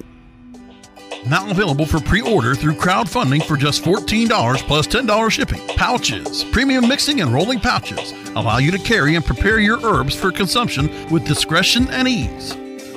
Now 1.29 1.51
available 1.51 1.87
for 1.87 2.01
pre 2.01 2.21
order 2.21 2.55
through 2.55 2.75
crowdfunding 2.75 3.43
for 3.45 3.57
just 3.57 3.83
$14 3.83 4.59
plus 4.67 4.87
$10 4.87 5.31
shipping. 5.31 5.61
Pouchz, 5.77 6.51
premium 6.53 6.89
mixing 6.89 7.21
and 7.21 7.33
rolling 7.33 7.59
pouches 7.61 8.13
allow 8.37 8.59
you 8.59 8.71
to 8.71 8.79
carry 8.79 9.17
and 9.17 9.25
prepare 9.25 9.59
your 9.59 9.81
herbs 9.85 10.15
for 10.15 10.31
consumption 10.31 10.89
with 11.11 11.27
discretion 11.27 11.89
and 11.91 12.07
ease. 12.07 12.57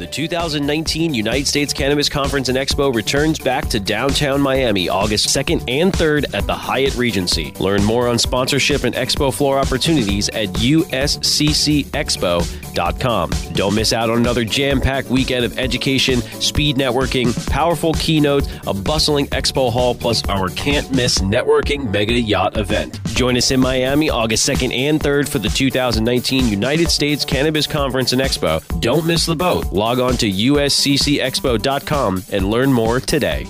The 0.00 0.06
2019 0.06 1.12
United 1.12 1.46
States 1.46 1.74
Cannabis 1.74 2.08
Conference 2.08 2.48
and 2.48 2.56
Expo 2.56 2.94
returns 2.94 3.38
back 3.38 3.66
to 3.66 3.78
downtown 3.78 4.40
Miami 4.40 4.88
August 4.88 5.28
2nd 5.28 5.62
and 5.68 5.92
3rd 5.92 6.32
at 6.32 6.46
the 6.46 6.54
Hyatt 6.54 6.96
Regency. 6.96 7.52
Learn 7.60 7.84
more 7.84 8.08
on 8.08 8.18
sponsorship 8.18 8.84
and 8.84 8.94
expo 8.94 9.30
floor 9.30 9.58
opportunities 9.58 10.30
at 10.30 10.48
usccexpo.com. 10.54 13.30
Don't 13.52 13.74
miss 13.74 13.92
out 13.92 14.08
on 14.08 14.16
another 14.16 14.42
jam 14.42 14.80
packed 14.80 15.10
weekend 15.10 15.44
of 15.44 15.58
education, 15.58 16.22
speed 16.22 16.76
networking, 16.76 17.50
powerful 17.50 17.92
keynotes, 17.92 18.48
a 18.66 18.72
bustling 18.72 19.26
expo 19.26 19.70
hall, 19.70 19.94
plus 19.94 20.26
our 20.30 20.48
can't 20.48 20.90
miss 20.94 21.18
networking 21.18 21.92
mega 21.92 22.18
yacht 22.18 22.56
event. 22.56 22.98
Join 23.14 23.36
us 23.36 23.50
in 23.50 23.60
Miami 23.60 24.08
August 24.08 24.48
2nd 24.48 24.74
and 24.74 24.98
3rd 24.98 25.28
for 25.28 25.40
the 25.40 25.50
2019 25.50 26.48
United 26.48 26.90
States 26.90 27.22
Cannabis 27.22 27.66
Conference 27.66 28.14
and 28.14 28.22
Expo. 28.22 28.62
Don't 28.80 29.06
miss 29.06 29.26
the 29.26 29.36
boat. 29.36 29.66
Log 29.66 29.89
on 29.98 30.16
to 30.18 30.30
usccexpo.com 30.30 32.24
and 32.30 32.50
learn 32.50 32.72
more 32.72 33.00
today. 33.00 33.46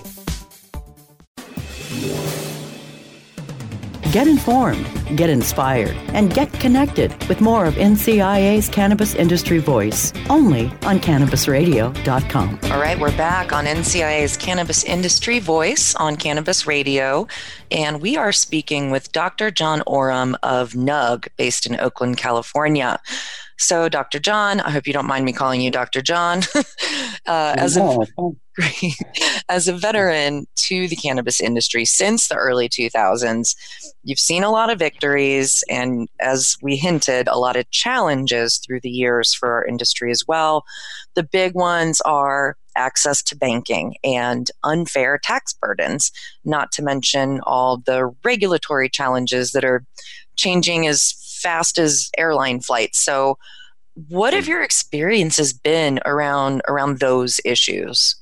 Get 4.13 4.27
informed, 4.27 4.89
get 5.17 5.31
inspired, 5.31 5.95
and 6.15 6.35
get 6.35 6.53
connected 6.55 7.15
with 7.29 7.41
more 7.41 7.65
of 7.65 7.75
NCIA's 7.75 8.69
Cannabis 8.69 9.15
Industry 9.15 9.59
Voice 9.59 10.13
only 10.29 10.65
on 10.83 10.99
CannabisRadio.com. 10.99 12.59
All 12.73 12.81
right, 12.81 12.99
we're 12.99 13.17
back 13.17 13.53
on 13.53 13.67
NCIA's 13.67 14.37
Cannabis 14.37 14.83
Industry 14.83 15.39
Voice 15.39 15.95
on 15.95 16.17
Cannabis 16.17 16.67
Radio, 16.67 17.29
and 17.71 18.03
we 18.03 18.17
are 18.17 18.33
speaking 18.33 18.91
with 18.91 19.13
Dr. 19.13 19.53
John 19.53 19.81
Oram 19.87 20.37
of 20.43 20.75
NUG, 20.75 21.29
based 21.37 21.65
in 21.65 21.79
Oakland, 21.79 22.17
California. 22.17 22.99
So, 23.61 23.91
Dr. 23.91 24.19
John, 24.19 24.59
I 24.61 24.71
hope 24.71 24.87
you 24.87 24.95
don't 24.95 25.07
mind 25.07 25.27
me 25.27 25.35
calling 25.35 25.61
you 25.61 25.71
Dr. 25.71 26.01
John. 26.01 26.41
uh, 27.27 27.55
as 27.59 27.77
a 27.77 27.99
as 29.51 29.69
a 29.69 29.75
veteran 29.75 30.47
to 30.57 30.89
the 30.89 30.97
cannabis 30.97 31.43
industry 31.43 31.85
since 31.85 32.29
the 32.29 32.37
early 32.37 32.71
2000s, 32.71 33.55
you've 34.03 34.19
seen 34.19 34.45
a 34.45 34.51
lot 34.51 34.71
of 34.71 34.79
victories 34.79 35.63
and, 35.69 36.09
as 36.21 36.57
we 36.63 36.77
hinted, 36.77 37.29
a 37.29 37.39
lot 37.39 37.57
of 37.57 37.71
challenges 37.71 38.57
through 38.59 38.81
the 38.81 38.91
years 38.91 39.35
for 39.35 39.53
our 39.53 39.67
industry 39.67 40.11
as 40.11 40.25
well. 40.27 40.65
The 41.15 41.23
big 41.23 41.55
ones 41.55 42.01
are 42.01 42.57
access 42.77 43.23
to 43.25 43.37
banking 43.37 43.97
and 44.03 44.51
unfair 44.65 45.19
tax 45.23 45.53
burdens, 45.53 46.11
not 46.47 46.73
to 46.73 46.83
mention 46.83 47.41
all 47.43 47.77
the 47.77 48.11
regulatory 48.25 48.89
challenges 48.89 49.53
that 49.53 49.67
are 49.67 49.85
changing 50.37 50.87
as 50.87 51.15
fast 51.41 51.79
as 51.79 52.11
airline 52.19 52.61
flights. 52.61 52.99
So, 52.99 53.39
what 54.09 54.33
have 54.33 54.45
hmm. 54.45 54.51
your 54.51 54.63
experiences 54.63 55.53
been 55.53 56.01
around 56.05 56.63
around 56.69 57.01
those 57.01 57.41
issues? 57.45 58.17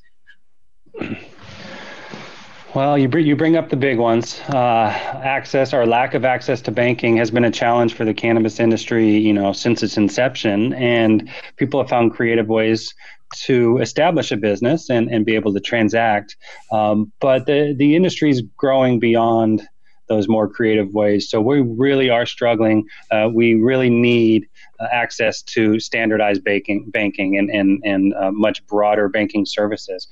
Well, 2.75 2.99
you 2.99 3.07
bring, 3.07 3.25
you 3.25 3.35
bring 3.35 3.55
up 3.55 3.69
the 3.69 3.75
big 3.75 3.97
ones. 3.97 4.39
Uh, 4.41 4.89
access 5.23 5.73
or 5.73 5.87
lack 5.87 6.13
of 6.13 6.23
access 6.23 6.61
to 6.61 6.71
banking 6.71 7.17
has 7.17 7.31
been 7.31 7.43
a 7.43 7.49
challenge 7.49 7.95
for 7.95 8.05
the 8.05 8.13
cannabis 8.13 8.59
industry, 8.59 9.17
you 9.17 9.33
know, 9.33 9.53
since 9.53 9.81
its 9.81 9.97
inception, 9.97 10.73
and 10.73 11.29
people 11.57 11.81
have 11.81 11.89
found 11.89 12.13
creative 12.13 12.47
ways 12.47 12.93
to 13.35 13.77
establish 13.79 14.31
a 14.31 14.37
business 14.37 14.89
and, 14.89 15.09
and 15.09 15.25
be 15.25 15.35
able 15.35 15.53
to 15.53 15.59
transact. 15.59 16.35
Um, 16.71 17.11
but 17.19 17.47
the 17.47 17.73
the 17.75 17.95
industry 17.95 18.29
is 18.29 18.43
growing 18.57 18.99
beyond 18.99 19.67
those 20.09 20.27
more 20.27 20.49
creative 20.49 20.93
ways. 20.93 21.29
So 21.29 21.39
we 21.39 21.61
really 21.61 22.09
are 22.09 22.25
struggling. 22.25 22.87
Uh, 23.11 23.29
we 23.33 23.53
really 23.53 23.89
need 23.89 24.47
uh, 24.79 24.87
access 24.91 25.41
to 25.43 25.79
standardized 25.79 26.43
banking, 26.43 26.89
banking 26.89 27.37
and, 27.37 27.49
and, 27.49 27.81
and 27.85 28.13
uh, 28.15 28.31
much 28.31 28.65
broader 28.67 29.07
banking 29.07 29.45
services. 29.45 30.07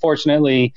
Fortunately, 0.00 0.72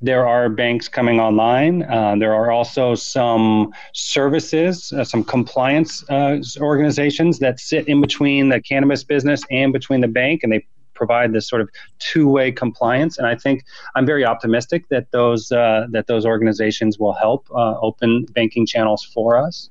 there 0.00 0.26
are 0.26 0.50
banks 0.50 0.86
coming 0.86 1.18
online. 1.18 1.82
Uh, 1.84 2.14
there 2.18 2.34
are 2.34 2.50
also 2.52 2.94
some 2.94 3.72
services, 3.94 4.92
uh, 4.92 5.02
some 5.02 5.24
compliance 5.24 6.04
uh, 6.10 6.38
organizations 6.60 7.38
that 7.38 7.58
sit 7.58 7.88
in 7.88 8.02
between 8.02 8.50
the 8.50 8.60
cannabis 8.60 9.02
business 9.02 9.42
and 9.50 9.72
between 9.72 10.02
the 10.02 10.08
bank, 10.08 10.42
and 10.42 10.52
they 10.52 10.66
provide 10.94 11.32
this 11.32 11.48
sort 11.48 11.62
of 11.62 11.68
two-way 11.98 12.52
compliance. 12.52 13.18
And 13.18 13.26
I 13.26 13.34
think 13.36 13.64
I'm 13.94 14.06
very 14.06 14.24
optimistic 14.24 14.88
that 14.88 15.10
those 15.10 15.50
uh, 15.52 15.86
that 15.90 16.06
those 16.06 16.26
organizations 16.26 16.98
will 16.98 17.14
help 17.14 17.48
uh, 17.50 17.78
open 17.80 18.26
banking 18.34 18.66
channels 18.66 19.04
for 19.04 19.36
us. 19.36 19.70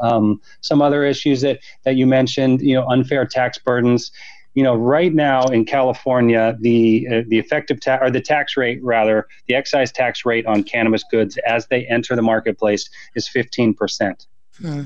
Um, 0.00 0.40
some 0.62 0.82
other 0.82 1.04
issues 1.04 1.40
that 1.42 1.60
that 1.84 1.96
you 1.96 2.06
mentioned, 2.06 2.60
you 2.62 2.74
know, 2.74 2.86
unfair 2.88 3.26
tax 3.26 3.58
burdens 3.58 4.10
you 4.54 4.62
know, 4.62 4.74
right 4.74 5.14
now 5.14 5.44
in 5.46 5.64
California, 5.64 6.56
the 6.60 7.08
uh, 7.10 7.22
the 7.26 7.38
effective 7.38 7.80
tax 7.80 8.02
or 8.02 8.10
the 8.10 8.20
tax 8.20 8.56
rate 8.56 8.82
rather, 8.82 9.26
the 9.46 9.54
excise 9.54 9.90
tax 9.90 10.26
rate 10.26 10.44
on 10.46 10.62
cannabis 10.62 11.04
goods 11.10 11.38
as 11.46 11.66
they 11.68 11.86
enter 11.86 12.14
the 12.14 12.22
marketplace 12.22 12.90
is 13.14 13.28
15 13.28 13.74
percent. 13.74 14.26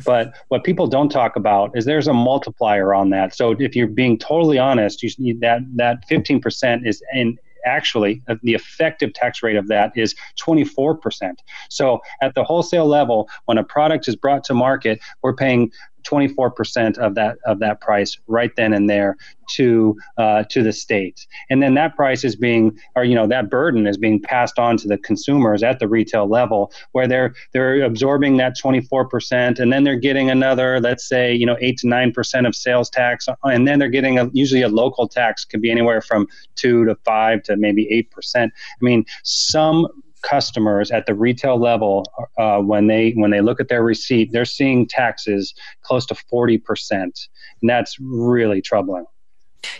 But 0.04 0.34
what 0.48 0.64
people 0.64 0.86
don't 0.86 1.08
talk 1.08 1.36
about 1.36 1.76
is 1.76 1.84
there's 1.84 2.08
a 2.08 2.12
multiplier 2.12 2.94
on 2.94 3.10
that. 3.10 3.34
So 3.34 3.54
if 3.58 3.74
you're 3.74 3.88
being 3.88 4.18
totally 4.18 4.58
honest, 4.58 5.02
you, 5.02 5.38
that 5.40 5.60
that 5.74 6.08
15% 6.08 6.86
is 6.86 7.02
in 7.12 7.38
actually 7.66 8.22
uh, 8.28 8.36
the 8.42 8.54
effective 8.54 9.12
tax 9.12 9.42
rate 9.42 9.56
of 9.56 9.68
that 9.68 9.92
is 9.96 10.14
24%. 10.40 11.32
So 11.68 12.00
at 12.22 12.34
the 12.34 12.44
wholesale 12.44 12.86
level, 12.86 13.28
when 13.46 13.58
a 13.58 13.64
product 13.64 14.08
is 14.08 14.16
brought 14.16 14.44
to 14.44 14.54
market, 14.54 15.00
we're 15.22 15.34
paying 15.34 15.72
24% 16.08 16.98
of 16.98 17.14
that 17.14 17.38
of 17.44 17.58
that 17.58 17.80
price 17.80 18.18
right 18.26 18.50
then 18.56 18.72
and 18.72 18.88
there 18.88 19.16
to 19.54 19.96
uh, 20.18 20.42
to 20.50 20.62
the 20.62 20.72
state, 20.72 21.26
and 21.50 21.62
then 21.62 21.74
that 21.74 21.94
price 21.94 22.24
is 22.24 22.36
being, 22.36 22.76
or 22.94 23.04
you 23.04 23.14
know, 23.14 23.26
that 23.26 23.50
burden 23.50 23.86
is 23.86 23.96
being 23.96 24.20
passed 24.20 24.58
on 24.58 24.76
to 24.78 24.88
the 24.88 24.98
consumers 24.98 25.62
at 25.62 25.78
the 25.78 25.88
retail 25.88 26.28
level, 26.28 26.72
where 26.92 27.06
they're 27.06 27.34
they're 27.52 27.82
absorbing 27.82 28.36
that 28.38 28.56
24%, 28.56 29.58
and 29.60 29.72
then 29.72 29.84
they're 29.84 29.96
getting 29.96 30.30
another, 30.30 30.80
let's 30.80 31.08
say, 31.08 31.34
you 31.34 31.46
know, 31.46 31.56
eight 31.60 31.78
to 31.78 31.88
nine 31.88 32.12
percent 32.12 32.46
of 32.46 32.54
sales 32.54 32.90
tax, 32.90 33.28
and 33.44 33.68
then 33.68 33.78
they're 33.78 33.88
getting 33.88 34.18
a, 34.18 34.28
usually 34.32 34.62
a 34.62 34.68
local 34.68 35.06
tax 35.08 35.44
could 35.44 35.62
be 35.62 35.70
anywhere 35.70 36.00
from 36.00 36.26
two 36.56 36.84
to 36.84 36.96
five 37.04 37.42
to 37.44 37.56
maybe 37.56 37.88
eight 37.90 38.10
percent. 38.10 38.52
I 38.56 38.84
mean, 38.84 39.04
some 39.22 39.86
customers 40.28 40.90
at 40.90 41.06
the 41.06 41.14
retail 41.14 41.58
level 41.58 42.04
uh, 42.38 42.58
when 42.60 42.86
they 42.86 43.12
when 43.12 43.30
they 43.30 43.40
look 43.40 43.60
at 43.60 43.68
their 43.68 43.82
receipt 43.82 44.32
they're 44.32 44.44
seeing 44.44 44.86
taxes 44.86 45.54
close 45.82 46.04
to 46.06 46.14
40% 46.14 46.90
and 46.92 47.14
that's 47.62 47.96
really 48.00 48.60
troubling 48.60 49.06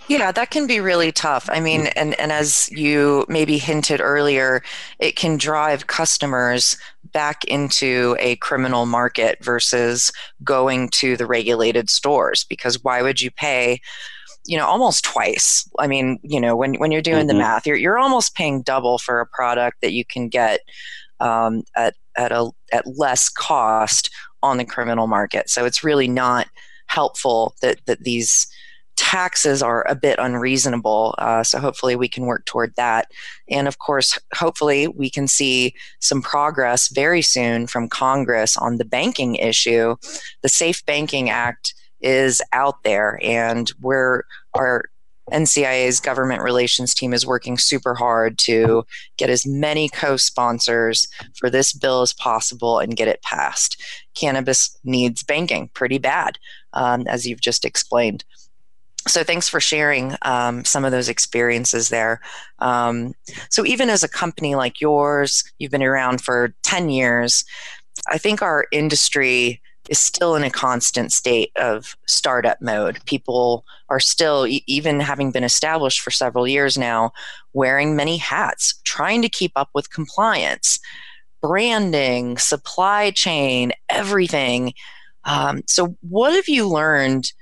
yeah, 0.08 0.32
that 0.32 0.50
can 0.50 0.66
be 0.66 0.80
really 0.80 1.12
tough. 1.12 1.48
I 1.50 1.60
mean, 1.60 1.86
and, 1.88 2.18
and 2.18 2.32
as 2.32 2.68
you 2.70 3.24
maybe 3.28 3.58
hinted 3.58 4.00
earlier, 4.00 4.62
it 4.98 5.16
can 5.16 5.36
drive 5.36 5.86
customers 5.86 6.76
back 7.12 7.44
into 7.44 8.16
a 8.18 8.36
criminal 8.36 8.86
market 8.86 9.42
versus 9.44 10.12
going 10.42 10.88
to 10.90 11.16
the 11.16 11.26
regulated 11.26 11.88
stores 11.88 12.44
because 12.44 12.82
why 12.82 13.02
would 13.02 13.20
you 13.20 13.30
pay 13.30 13.80
you 14.46 14.56
know 14.56 14.66
almost 14.66 15.04
twice 15.04 15.68
i 15.78 15.86
mean 15.86 16.18
you 16.22 16.40
know 16.40 16.56
when, 16.56 16.74
when 16.74 16.90
you're 16.90 17.02
doing 17.02 17.20
mm-hmm. 17.20 17.28
the 17.28 17.34
math 17.34 17.66
you're, 17.66 17.76
you're 17.76 17.98
almost 17.98 18.34
paying 18.34 18.62
double 18.62 18.98
for 18.98 19.20
a 19.20 19.26
product 19.26 19.80
that 19.82 19.92
you 19.92 20.04
can 20.04 20.28
get 20.28 20.60
um, 21.20 21.62
at, 21.74 21.94
at 22.16 22.32
a 22.32 22.50
at 22.72 22.86
less 22.98 23.28
cost 23.28 24.10
on 24.42 24.58
the 24.58 24.64
criminal 24.64 25.06
market 25.06 25.48
so 25.48 25.64
it's 25.64 25.84
really 25.84 26.08
not 26.08 26.46
helpful 26.86 27.54
that 27.62 27.80
that 27.86 28.04
these 28.04 28.46
taxes 28.96 29.62
are 29.62 29.86
a 29.88 29.94
bit 29.94 30.18
unreasonable. 30.18 31.14
Uh, 31.18 31.44
so 31.44 31.58
hopefully 31.58 31.94
we 31.96 32.08
can 32.08 32.26
work 32.26 32.44
toward 32.46 32.74
that. 32.76 33.10
And 33.48 33.68
of 33.68 33.78
course, 33.78 34.18
hopefully 34.34 34.88
we 34.88 35.10
can 35.10 35.28
see 35.28 35.74
some 36.00 36.22
progress 36.22 36.88
very 36.88 37.22
soon 37.22 37.66
from 37.66 37.88
Congress 37.88 38.56
on 38.56 38.78
the 38.78 38.84
banking 38.84 39.36
issue. 39.36 39.96
The 40.42 40.48
Safe 40.48 40.84
Banking 40.86 41.30
Act 41.30 41.74
is 42.00 42.42
out 42.52 42.82
there, 42.82 43.18
and 43.22 43.68
where 43.80 44.24
our 44.54 44.84
NCIA's 45.32 45.98
government 45.98 46.42
relations 46.42 46.94
team 46.94 47.12
is 47.12 47.26
working 47.26 47.58
super 47.58 47.94
hard 47.94 48.38
to 48.38 48.84
get 49.16 49.28
as 49.30 49.46
many 49.46 49.88
co 49.88 50.16
sponsors 50.16 51.08
for 51.34 51.50
this 51.50 51.72
bill 51.72 52.02
as 52.02 52.12
possible 52.12 52.78
and 52.78 52.96
get 52.96 53.08
it 53.08 53.22
passed. 53.22 53.82
Cannabis 54.14 54.76
needs 54.84 55.22
banking 55.22 55.68
pretty 55.74 55.98
bad, 55.98 56.38
um, 56.74 57.06
as 57.08 57.26
you've 57.26 57.40
just 57.40 57.64
explained. 57.64 58.24
So, 59.08 59.22
thanks 59.24 59.48
for 59.48 59.60
sharing 59.60 60.16
um, 60.22 60.64
some 60.64 60.84
of 60.84 60.92
those 60.92 61.08
experiences 61.08 61.88
there. 61.88 62.20
Um, 62.60 63.14
so, 63.50 63.64
even 63.66 63.90
as 63.90 64.02
a 64.02 64.08
company 64.08 64.54
like 64.54 64.80
yours, 64.80 65.44
you've 65.58 65.70
been 65.72 65.82
around 65.82 66.20
for 66.20 66.54
10 66.62 66.88
years. 66.90 67.44
I 68.08 68.18
think 68.18 68.42
our 68.42 68.66
industry 68.72 69.60
is 69.88 69.98
still 69.98 70.34
in 70.34 70.42
a 70.42 70.50
constant 70.50 71.12
state 71.12 71.52
of 71.56 71.96
startup 72.06 72.60
mode. 72.60 72.98
People 73.06 73.64
are 73.88 74.00
still, 74.00 74.46
even 74.66 75.00
having 75.00 75.30
been 75.30 75.44
established 75.44 76.00
for 76.00 76.10
several 76.10 76.46
years 76.46 76.76
now, 76.76 77.12
wearing 77.52 77.96
many 77.96 78.16
hats, 78.16 78.80
trying 78.84 79.22
to 79.22 79.28
keep 79.28 79.52
up 79.56 79.70
with 79.74 79.90
compliance, 79.90 80.78
branding, 81.40 82.38
supply 82.38 83.10
chain, 83.10 83.72
everything. 83.88 84.72
Um, 85.24 85.62
so, 85.66 85.96
what 86.00 86.34
have 86.34 86.48
you 86.48 86.68
learned 86.68 87.32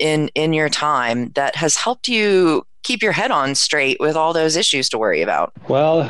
in 0.00 0.28
in 0.34 0.52
your 0.52 0.68
time 0.68 1.30
that 1.30 1.56
has 1.56 1.76
helped 1.76 2.08
you 2.08 2.64
keep 2.82 3.02
your 3.02 3.12
head 3.12 3.30
on 3.30 3.54
straight 3.54 3.98
with 4.00 4.16
all 4.16 4.32
those 4.32 4.56
issues 4.56 4.88
to 4.88 4.98
worry 4.98 5.22
about? 5.22 5.52
Well, 5.68 6.02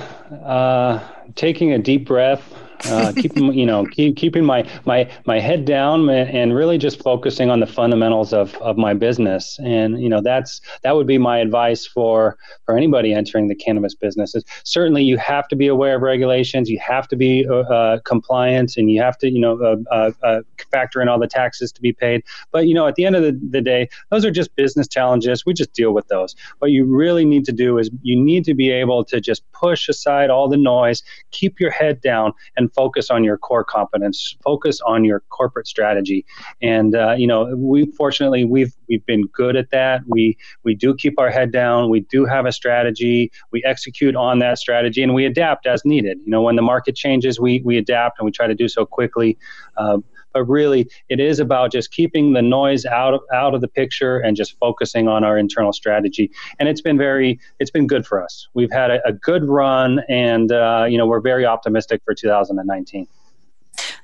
uh, 0.45 1.01
taking 1.35 1.73
a 1.73 1.79
deep 1.79 2.07
breath 2.07 2.55
uh, 2.87 3.13
keeping 3.17 3.53
you 3.53 3.67
know 3.67 3.87
keep, 3.87 4.17
keeping 4.17 4.45
my 4.45 4.69
my 4.85 5.11
my 5.27 5.39
head 5.39 5.65
down 5.65 6.09
and 6.09 6.55
really 6.55 6.79
just 6.79 7.03
focusing 7.03 7.51
on 7.51 7.61
the 7.61 7.67
fundamentals 7.67 8.33
of 8.33 8.55
of 8.57 8.77
my 8.77 8.95
business. 8.95 9.59
And 9.65 10.01
you 10.01 10.09
know 10.09 10.21
that's 10.21 10.61
that 10.83 10.97
would 10.97 11.07
be 11.07 11.19
my 11.19 11.39
advice 11.39 11.87
for 11.87 12.37
for 12.65 12.77
anybody 12.77 13.13
entering 13.13 13.49
the 13.49 13.55
cannabis 13.55 13.95
business 13.95 14.35
is 14.35 14.45
certainly 14.65 15.03
you 15.03 15.17
have 15.19 15.49
to 15.49 15.57
be 15.57 15.67
aware 15.67 15.97
of 15.97 16.03
regulations. 16.03 16.71
You 16.71 16.79
have 16.81 17.09
to 17.09 17.17
be 17.17 17.47
uh, 17.49 17.55
uh 17.55 17.99
compliant 18.05 18.77
and 18.77 18.91
you 18.91 19.01
have 19.03 19.19
to 19.19 19.31
you 19.31 19.41
know 19.41 19.83
uh, 19.91 20.13
uh, 20.23 20.41
factor 20.71 21.03
in 21.03 21.09
all 21.09 21.19
the 21.19 21.27
taxes 21.27 21.73
to 21.73 21.81
be 21.81 21.93
paid. 21.93 22.23
But 22.53 22.67
you 22.67 22.75
know 22.75 22.87
at 22.87 22.95
the 22.95 23.05
end 23.05 23.17
of 23.17 23.23
the, 23.23 23.39
the 23.51 23.61
day 23.61 23.89
those 24.11 24.25
are 24.25 24.31
just 24.31 24.55
business 24.57 24.89
challenges. 24.89 25.45
We 25.45 25.55
just 25.55 25.73
deal 25.73 25.93
with 25.93 26.09
those. 26.09 26.35
What 26.59 26.71
you 26.71 26.85
really 26.85 27.25
need 27.25 27.45
to 27.47 27.53
do 27.53 27.79
is 27.79 27.91
you 28.03 28.17
need 28.17 28.45
to 28.45 28.55
be 28.55 28.71
able 28.71 29.05
to 29.07 29.21
just 29.21 29.43
push 29.53 29.89
aside 29.89 30.31
all 30.31 30.49
the 30.49 30.57
noise 30.57 31.03
keep 31.31 31.61
your 31.61 31.71
head 31.71 32.01
down 32.01 32.33
and 32.57 32.68
focus 32.75 33.11
on 33.11 33.25
your 33.25 33.39
core 33.39 33.65
competence, 33.65 34.37
focus 34.43 34.81
on 34.87 35.05
your 35.05 35.21
corporate 35.31 35.67
strategy. 35.67 36.25
And 36.63 36.95
uh, 36.95 37.15
you 37.17 37.27
know, 37.27 37.55
we 37.57 37.87
fortunately 37.93 38.45
we've 38.45 38.75
we've 38.89 39.05
been 39.07 39.27
good 39.29 39.57
at 39.57 39.71
that. 39.71 40.03
We 40.07 40.37
we 40.65 40.75
do 40.75 40.95
keep 40.95 41.19
our 41.19 41.31
head 41.31 41.53
down. 41.53 41.91
We 41.91 42.01
do 42.01 42.25
have 42.25 42.47
a 42.47 42.53
strategy. 42.53 43.31
We 43.53 43.63
execute 43.65 44.17
on 44.17 44.39
that 44.41 44.59
strategy, 44.59 45.03
and 45.03 45.15
we 45.15 45.25
adapt 45.25 45.67
as 45.67 45.85
needed. 45.85 46.19
You 46.25 46.31
know, 46.31 46.43
when 46.43 46.57
the 46.57 46.63
market 46.63 46.97
changes, 46.97 47.39
we 47.41 47.63
we 47.65 47.79
adapt 47.79 48.19
and 48.19 48.27
we 48.27 48.33
try 48.33 48.47
to 48.47 48.55
do 48.55 48.69
so 48.69 48.85
quickly. 48.87 49.39
Uh, 49.77 49.99
but 50.33 50.45
really 50.45 50.89
it 51.09 51.21
is 51.21 51.41
about 51.41 51.73
just 51.73 51.91
keeping 51.91 52.33
the 52.33 52.43
noise 52.43 52.85
out 52.87 53.15
of 53.15 53.21
out 53.33 53.55
of 53.55 53.61
the 53.61 53.69
picture 53.69 54.19
and 54.19 54.37
just 54.37 54.57
focusing 54.59 55.09
on 55.09 55.25
our 55.25 55.39
internal 55.39 55.73
strategy. 55.73 56.31
And 56.59 56.69
it's 56.69 56.81
been 56.81 56.99
very 56.99 57.39
it's 57.59 57.71
been 57.71 57.87
good 57.87 58.07
for 58.07 58.23
us. 58.23 58.49
We've 58.55 58.73
had 58.73 58.91
a, 58.91 59.07
a 59.07 59.13
good 59.13 59.45
run 59.45 60.01
and 60.09 60.53
uh, 60.53 60.87
you 60.89 60.99
know 60.99 61.07
we're 61.07 61.21
very 61.21 61.45
optimistic 61.45 62.03
for 62.05 62.15
2019 62.15 63.07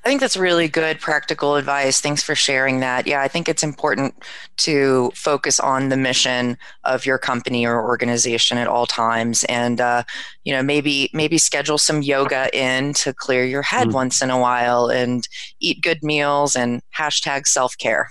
I 0.05 0.09
think 0.09 0.21
that's 0.21 0.37
really 0.37 0.67
good 0.67 0.99
practical 0.99 1.55
advice. 1.55 1.99
Thanks 1.99 2.21
for 2.21 2.35
sharing 2.35 2.79
that. 2.81 3.07
Yeah, 3.07 3.21
I 3.21 3.27
think 3.27 3.49
it's 3.49 3.63
important 3.63 4.13
to 4.57 5.11
focus 5.15 5.59
on 5.59 5.89
the 5.89 5.97
mission 5.97 6.59
of 6.83 7.07
your 7.07 7.17
company 7.17 7.65
or 7.65 7.83
organization 7.83 8.59
at 8.59 8.67
all 8.67 8.85
times, 8.85 9.45
and 9.45 9.81
uh, 9.81 10.03
you 10.43 10.53
know 10.53 10.61
maybe 10.61 11.09
maybe 11.11 11.39
schedule 11.39 11.79
some 11.79 12.03
yoga 12.03 12.55
in 12.55 12.93
to 12.93 13.13
clear 13.13 13.45
your 13.45 13.63
head 13.63 13.87
mm. 13.87 13.93
once 13.93 14.21
in 14.21 14.29
a 14.29 14.39
while, 14.39 14.89
and 14.89 15.27
eat 15.59 15.81
good 15.81 16.03
meals 16.03 16.55
and 16.55 16.83
hashtag 16.95 17.47
self 17.47 17.75
care. 17.79 18.07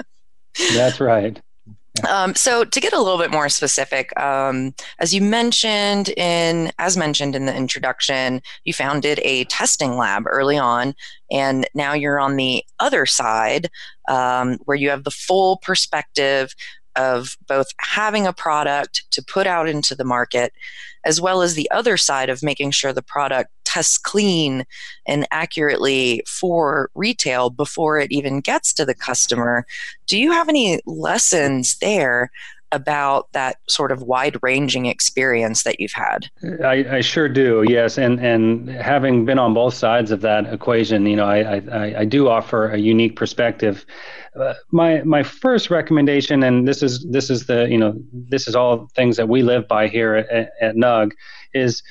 that's 0.72 0.98
right. 0.98 1.42
Um, 2.06 2.34
so 2.34 2.64
to 2.64 2.80
get 2.80 2.92
a 2.92 3.00
little 3.00 3.18
bit 3.18 3.30
more 3.30 3.48
specific, 3.48 4.18
um, 4.20 4.74
as 4.98 5.14
you 5.14 5.20
mentioned 5.20 6.10
in, 6.10 6.72
as 6.78 6.96
mentioned 6.96 7.34
in 7.34 7.46
the 7.46 7.54
introduction, 7.54 8.42
you 8.64 8.72
founded 8.72 9.20
a 9.22 9.44
testing 9.44 9.96
lab 9.96 10.24
early 10.26 10.58
on, 10.58 10.94
and 11.30 11.68
now 11.74 11.92
you're 11.92 12.20
on 12.20 12.36
the 12.36 12.64
other 12.78 13.06
side 13.06 13.68
um, 14.08 14.58
where 14.64 14.76
you 14.76 14.90
have 14.90 15.04
the 15.04 15.10
full 15.10 15.58
perspective 15.58 16.54
of 16.96 17.36
both 17.46 17.68
having 17.80 18.26
a 18.26 18.32
product 18.32 19.04
to 19.12 19.22
put 19.22 19.46
out 19.46 19.68
into 19.68 19.94
the 19.94 20.04
market, 20.04 20.52
as 21.04 21.20
well 21.20 21.42
as 21.42 21.54
the 21.54 21.70
other 21.70 21.96
side 21.96 22.28
of 22.28 22.42
making 22.42 22.72
sure 22.72 22.92
the 22.92 23.02
product 23.02 23.50
tests 23.68 23.98
clean 23.98 24.64
and 25.06 25.28
accurately 25.30 26.22
for 26.26 26.90
retail 26.94 27.50
before 27.50 27.98
it 27.98 28.10
even 28.10 28.40
gets 28.40 28.72
to 28.72 28.84
the 28.84 28.94
customer. 28.94 29.66
Do 30.06 30.18
you 30.18 30.32
have 30.32 30.48
any 30.48 30.80
lessons 30.86 31.76
there 31.78 32.30
about 32.72 33.32
that 33.32 33.56
sort 33.68 33.92
of 33.92 34.02
wide 34.02 34.36
ranging 34.42 34.86
experience 34.86 35.62
that 35.62 35.80
you've 35.80 35.92
had. 35.92 36.30
I, 36.62 36.96
I, 36.96 37.00
sure 37.00 37.28
do, 37.28 37.64
yes. 37.66 37.98
And 37.98 38.20
and 38.20 38.68
having 38.68 39.24
been 39.24 39.38
on 39.38 39.54
both 39.54 39.74
sides 39.74 40.10
of 40.10 40.20
that 40.20 40.52
equation, 40.52 41.06
you 41.06 41.16
know, 41.16 41.24
I 41.24 41.62
I, 41.70 42.00
I 42.00 42.04
do 42.04 42.28
offer 42.28 42.70
a 42.70 42.78
unique 42.78 43.16
perspective. 43.16 43.86
Uh, 44.38 44.54
my 44.70 45.02
my 45.02 45.22
first 45.22 45.70
recommendation, 45.70 46.42
and 46.42 46.68
this 46.68 46.82
is 46.82 47.06
this 47.10 47.30
is 47.30 47.46
the 47.46 47.68
you 47.70 47.78
know 47.78 47.94
this 48.12 48.46
is 48.46 48.54
all 48.54 48.88
things 48.94 49.16
that 49.16 49.28
we 49.28 49.42
live 49.42 49.66
by 49.66 49.88
here 49.88 50.14
at, 50.16 50.50
at 50.60 50.76
NUG, 50.76 51.14
is 51.54 51.82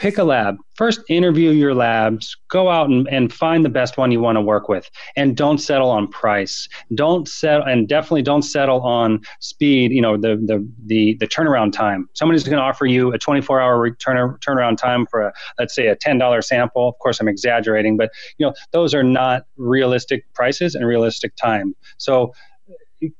pick 0.00 0.16
a 0.16 0.24
lab. 0.24 0.56
First, 0.76 1.02
interview 1.10 1.50
your 1.50 1.74
labs. 1.74 2.34
Go 2.48 2.70
out 2.70 2.88
and, 2.88 3.06
and 3.08 3.30
find 3.30 3.66
the 3.66 3.68
best 3.68 3.98
one 3.98 4.10
you 4.10 4.18
want 4.18 4.36
to 4.36 4.40
work 4.40 4.66
with, 4.66 4.90
and 5.14 5.36
don't 5.36 5.58
settle 5.58 5.90
on 5.90 6.08
price. 6.08 6.68
Don't 6.94 7.28
settle, 7.28 7.66
and 7.66 7.86
definitely 7.86 8.22
don't 8.22 8.42
settle 8.42 8.80
on 8.80 9.20
speed. 9.40 9.92
You 9.92 10.00
know 10.00 10.16
the 10.16 10.36
the 10.36 10.66
the, 10.86 11.16
the 11.20 11.26
turnaround 11.26 11.72
time. 11.72 12.08
Somebody's 12.14 12.44
going 12.44 12.56
to 12.56 12.62
offer 12.62 12.86
you 12.86 13.12
a 13.12 13.18
24-hour 13.18 13.78
return, 13.78 14.38
turnaround 14.38 14.78
time 14.78 15.06
for 15.06 15.20
a 15.20 15.32
let's 15.58 15.74
say 15.74 15.88
a 15.88 15.96
$10 15.96 16.42
sample. 16.42 16.88
Of 16.88 16.98
course, 16.98 17.20
I'm 17.20 17.28
exaggerating, 17.28 17.98
but 17.98 18.10
you 18.38 18.46
know 18.46 18.54
those 18.72 18.94
are 18.94 19.04
not 19.04 19.42
realistic 19.58 20.24
prices 20.32 20.74
and 20.74 20.86
realistic 20.86 21.36
time. 21.36 21.74
So 21.98 22.32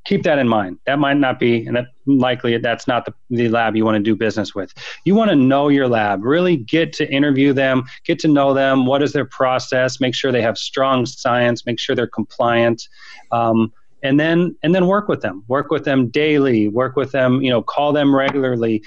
keep 0.05 0.23
that 0.25 0.39
in 0.39 0.49
mind. 0.49 0.79
That 0.87 0.99
might 0.99 1.17
not 1.17 1.39
be, 1.39 1.67
and 1.67 1.77
that 1.77 1.87
likely 2.07 2.57
that's 2.59 2.87
not 2.87 3.05
the, 3.07 3.15
the 3.31 3.49
lab 3.49 3.77
you 3.77 3.85
want 3.85 3.97
to 3.97 4.03
do 4.03 4.15
business 4.15 4.55
with. 4.55 4.73
You 5.05 5.15
want 5.15 5.31
to 5.31 5.37
know 5.37 5.69
your 5.69 5.89
lab, 5.89 6.23
really 6.25 6.57
get 6.57 6.93
to 6.95 7.11
interview 7.11 7.53
them, 7.53 7.85
get 8.05 8.19
to 8.21 8.29
know 8.29 8.55
them. 8.55 8.87
What 8.87 9.03
is 9.03 9.13
their 9.13 9.25
process? 9.25 10.01
Make 10.01 10.15
sure 10.15 10.33
they 10.33 10.43
have 10.43 10.59
strong 10.59 11.07
science. 11.07 11.67
Make 11.67 11.79
sure 11.79 11.97
they're 11.97 12.07
compliant. 12.07 12.89
Um, 13.33 13.73
and 14.03 14.19
then 14.19 14.57
and 14.63 14.75
then 14.75 14.87
work 14.87 15.09
with 15.09 15.21
them 15.21 15.45
work 15.47 15.71
with 15.71 15.85
them 15.85 16.09
daily 16.09 16.69
work 16.69 16.97
with 16.97 17.13
them 17.13 17.43
you 17.43 17.51
know 17.51 17.63
call 17.63 17.93
them 17.93 18.17
regularly 18.17 18.83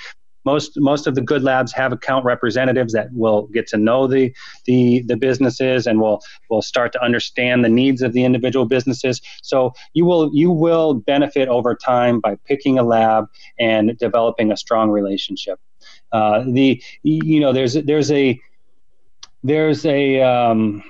most 0.45 0.79
most 0.79 1.07
of 1.07 1.15
the 1.15 1.21
good 1.21 1.43
labs 1.43 1.71
have 1.73 1.91
account 1.91 2.25
representatives 2.25 2.93
that 2.93 3.09
will 3.13 3.47
get 3.47 3.67
to 3.67 3.77
know 3.77 4.07
the 4.07 4.33
the 4.65 5.01
the 5.07 5.15
businesses 5.15 5.87
and 5.87 5.99
will 5.99 6.21
will 6.49 6.61
start 6.61 6.91
to 6.93 7.03
understand 7.03 7.63
the 7.63 7.69
needs 7.69 8.01
of 8.01 8.13
the 8.13 8.23
individual 8.23 8.65
businesses. 8.65 9.21
So 9.41 9.73
you 9.93 10.05
will 10.05 10.29
you 10.33 10.51
will 10.51 10.93
benefit 10.93 11.47
over 11.47 11.75
time 11.75 12.19
by 12.19 12.37
picking 12.45 12.77
a 12.77 12.83
lab 12.83 13.27
and 13.59 13.97
developing 13.97 14.51
a 14.51 14.57
strong 14.57 14.89
relationship. 14.89 15.59
Uh, 16.11 16.43
the 16.47 16.81
you 17.03 17.39
know 17.39 17.53
there's 17.53 17.73
there's 17.73 18.11
a 18.11 18.39
there's 19.43 19.85
a 19.85 20.21
um, 20.21 20.83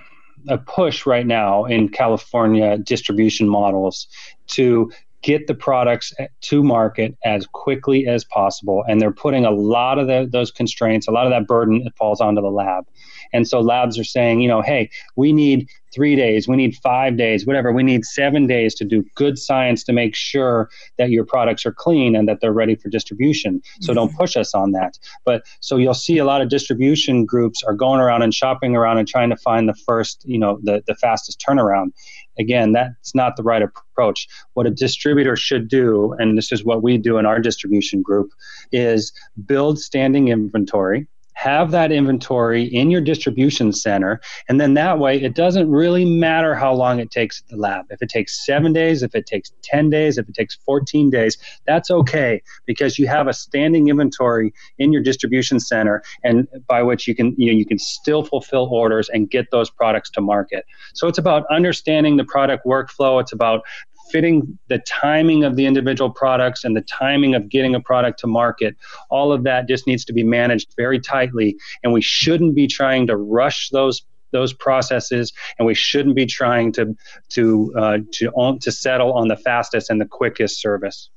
a 0.47 0.57
push 0.57 1.05
right 1.05 1.25
now 1.25 1.65
in 1.65 1.89
California 1.89 2.77
distribution 2.77 3.47
models 3.47 4.07
to 4.47 4.91
get 5.23 5.47
the 5.47 5.55
products 5.55 6.13
to 6.41 6.61
market 6.61 7.17
as 7.23 7.47
quickly 7.47 8.05
as 8.07 8.25
possible. 8.25 8.83
And 8.87 9.01
they're 9.01 9.11
putting 9.11 9.45
a 9.45 9.51
lot 9.51 9.97
of 9.97 10.07
the, 10.07 10.27
those 10.29 10.51
constraints, 10.51 11.07
a 11.07 11.11
lot 11.11 11.25
of 11.25 11.31
that 11.31 11.47
burden 11.47 11.81
it 11.85 11.93
falls 11.97 12.21
onto 12.21 12.41
the 12.41 12.51
lab. 12.51 12.85
And 13.31 13.47
so 13.47 13.61
labs 13.61 13.97
are 13.97 14.03
saying, 14.03 14.41
you 14.41 14.47
know, 14.47 14.61
hey, 14.61 14.89
we 15.15 15.33
need 15.33 15.67
three 15.93 16.15
days, 16.15 16.47
we 16.47 16.55
need 16.55 16.75
five 16.77 17.17
days, 17.17 17.45
whatever. 17.45 17.71
We 17.71 17.83
need 17.83 18.03
seven 18.03 18.47
days 18.47 18.73
to 18.75 18.85
do 18.85 19.03
good 19.15 19.37
science 19.37 19.83
to 19.85 19.93
make 19.93 20.15
sure 20.15 20.69
that 20.97 21.09
your 21.09 21.23
products 21.25 21.65
are 21.65 21.71
clean 21.71 22.15
and 22.15 22.27
that 22.27 22.39
they're 22.41 22.53
ready 22.53 22.75
for 22.75 22.89
distribution. 22.89 23.61
So 23.79 23.91
mm-hmm. 23.91 23.95
don't 23.95 24.15
push 24.15 24.35
us 24.35 24.53
on 24.53 24.71
that. 24.71 24.97
But 25.23 25.43
so 25.59 25.77
you'll 25.77 25.93
see 25.93 26.17
a 26.17 26.25
lot 26.25 26.41
of 26.41 26.49
distribution 26.49 27.25
groups 27.25 27.63
are 27.63 27.73
going 27.73 27.99
around 27.99 28.23
and 28.23 28.33
shopping 28.33 28.75
around 28.75 28.97
and 28.97 29.07
trying 29.07 29.29
to 29.29 29.37
find 29.37 29.69
the 29.69 29.75
first, 29.85 30.23
you 30.25 30.39
know, 30.39 30.59
the, 30.63 30.83
the 30.87 30.95
fastest 30.95 31.43
turnaround. 31.47 31.91
Again, 32.39 32.71
that's 32.71 33.13
not 33.13 33.35
the 33.35 33.43
right 33.43 33.61
approach. 33.61 34.27
What 34.53 34.67
a 34.67 34.71
distributor 34.71 35.35
should 35.35 35.67
do, 35.67 36.13
and 36.19 36.37
this 36.37 36.51
is 36.51 36.63
what 36.63 36.83
we 36.83 36.97
do 36.97 37.17
in 37.17 37.25
our 37.25 37.39
distribution 37.39 38.01
group, 38.01 38.31
is 38.71 39.13
build 39.45 39.79
standing 39.79 40.29
inventory 40.29 41.07
have 41.33 41.71
that 41.71 41.91
inventory 41.91 42.63
in 42.63 42.91
your 42.91 43.01
distribution 43.01 43.71
center 43.71 44.21
and 44.49 44.59
then 44.59 44.73
that 44.73 44.99
way 44.99 45.21
it 45.21 45.35
doesn't 45.35 45.69
really 45.69 46.05
matter 46.05 46.55
how 46.55 46.73
long 46.73 46.99
it 46.99 47.11
takes 47.11 47.41
at 47.41 47.47
the 47.47 47.57
lab. 47.57 47.85
If 47.89 48.01
it 48.01 48.09
takes 48.09 48.45
seven 48.45 48.73
days 48.73 49.03
if 49.03 49.15
it 49.15 49.25
takes 49.25 49.51
10 49.63 49.89
days 49.89 50.17
if 50.17 50.27
it 50.27 50.35
takes 50.35 50.55
14 50.65 51.09
days 51.09 51.37
that's 51.65 51.89
okay 51.91 52.41
because 52.65 52.99
you 52.99 53.07
have 53.07 53.27
a 53.27 53.33
standing 53.33 53.89
inventory 53.89 54.53
in 54.77 54.93
your 54.93 55.01
distribution 55.01 55.59
center 55.59 56.03
and 56.23 56.47
by 56.67 56.81
which 56.83 57.07
you 57.07 57.15
can 57.15 57.35
you, 57.37 57.51
know, 57.51 57.57
you 57.57 57.65
can 57.65 57.79
still 57.79 58.23
fulfill 58.23 58.67
orders 58.71 59.09
and 59.09 59.29
get 59.29 59.49
those 59.51 59.69
products 59.69 60.09
to 60.11 60.21
market. 60.21 60.65
So 60.93 61.07
it's 61.07 61.17
about 61.17 61.45
understanding 61.49 62.17
the 62.17 62.23
product 62.23 62.65
workflow. 62.65 63.21
It's 63.21 63.33
about 63.33 63.63
fitting 64.11 64.57
the 64.67 64.79
timing 64.79 65.43
of 65.43 65.55
the 65.55 65.65
individual 65.65 66.09
products 66.09 66.63
and 66.63 66.75
the 66.75 66.81
timing 66.81 67.35
of 67.35 67.49
getting 67.49 67.75
a 67.75 67.79
product 67.79 68.19
to 68.19 68.27
market, 68.27 68.75
all 69.09 69.31
of 69.31 69.43
that 69.43 69.67
just 69.67 69.87
needs 69.87 70.05
to 70.05 70.13
be 70.13 70.23
managed 70.23 70.73
very 70.77 70.99
tightly. 70.99 71.57
And 71.83 71.93
we 71.93 72.01
shouldn't 72.01 72.55
be 72.55 72.67
trying 72.67 73.07
to 73.07 73.17
rush 73.17 73.69
those 73.69 74.03
those 74.31 74.51
processes, 74.51 75.31
and 75.57 75.65
we 75.65 75.75
shouldn't 75.75 76.15
be 76.15 76.25
trying 76.25 76.71
to 76.73 76.97
to 77.29 77.73
uh, 77.77 77.97
to 78.11 78.57
to 78.59 78.71
settle 78.71 79.13
on 79.13 79.27
the 79.29 79.37
fastest 79.37 79.89
and 79.89 80.01
the 80.01 80.05
quickest 80.05 80.59
service. 80.59 81.09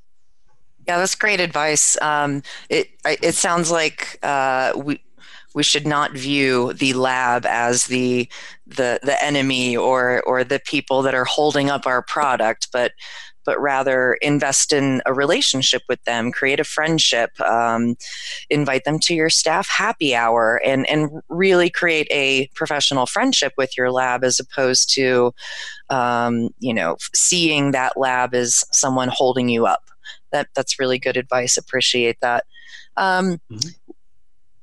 Yeah, 0.86 0.98
that's 0.98 1.16
great 1.16 1.40
advice. 1.40 2.00
Um, 2.00 2.42
it 2.68 2.88
it 3.04 3.34
sounds 3.34 3.72
like 3.72 4.18
uh, 4.22 4.72
we 4.76 5.00
we 5.56 5.62
should 5.62 5.86
not 5.86 6.12
view 6.12 6.74
the 6.74 6.92
lab 6.92 7.46
as 7.46 7.86
the 7.86 8.28
the 8.66 9.00
the 9.02 9.24
enemy 9.24 9.74
or 9.74 10.22
or 10.24 10.44
the 10.44 10.60
people 10.60 11.00
that 11.00 11.14
are 11.14 11.24
holding 11.24 11.70
up 11.70 11.86
our 11.86 12.02
product, 12.02 12.68
but 12.72 12.92
but 13.46 13.58
rather 13.58 14.18
invest 14.20 14.72
in 14.72 15.00
a 15.06 15.14
relationship 15.14 15.80
with 15.88 16.02
them, 16.04 16.30
create 16.30 16.60
a 16.60 16.64
friendship, 16.64 17.40
um, 17.40 17.96
invite 18.50 18.84
them 18.84 18.98
to 18.98 19.14
your 19.14 19.30
staff 19.30 19.66
happy 19.66 20.14
hour, 20.14 20.60
and 20.62 20.86
and 20.90 21.22
really 21.30 21.70
create 21.70 22.06
a 22.10 22.48
professional 22.54 23.06
friendship 23.06 23.54
with 23.56 23.78
your 23.78 23.90
lab 23.90 24.24
as 24.24 24.38
opposed 24.38 24.92
to, 24.92 25.32
um, 25.88 26.50
you 26.58 26.74
know, 26.74 26.98
seeing 27.14 27.70
that 27.70 27.96
lab 27.96 28.34
as 28.34 28.62
someone 28.72 29.08
holding 29.10 29.48
you 29.48 29.64
up. 29.64 29.84
That 30.32 30.48
that's 30.54 30.78
really 30.78 30.98
good 30.98 31.16
advice. 31.16 31.56
Appreciate 31.56 32.18
that. 32.20 32.44
Um, 32.98 33.40
mm-hmm. 33.50 33.68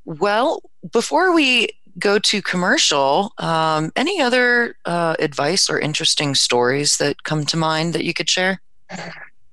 Well, 0.05 0.61
before 0.91 1.33
we 1.33 1.69
go 1.99 2.19
to 2.19 2.41
commercial, 2.41 3.33
um, 3.37 3.91
any 3.95 4.21
other 4.21 4.75
uh, 4.85 5.15
advice 5.19 5.69
or 5.69 5.79
interesting 5.79 6.35
stories 6.35 6.97
that 6.97 7.23
come 7.23 7.45
to 7.45 7.57
mind 7.57 7.93
that 7.93 8.03
you 8.03 8.13
could 8.13 8.29
share? 8.29 8.61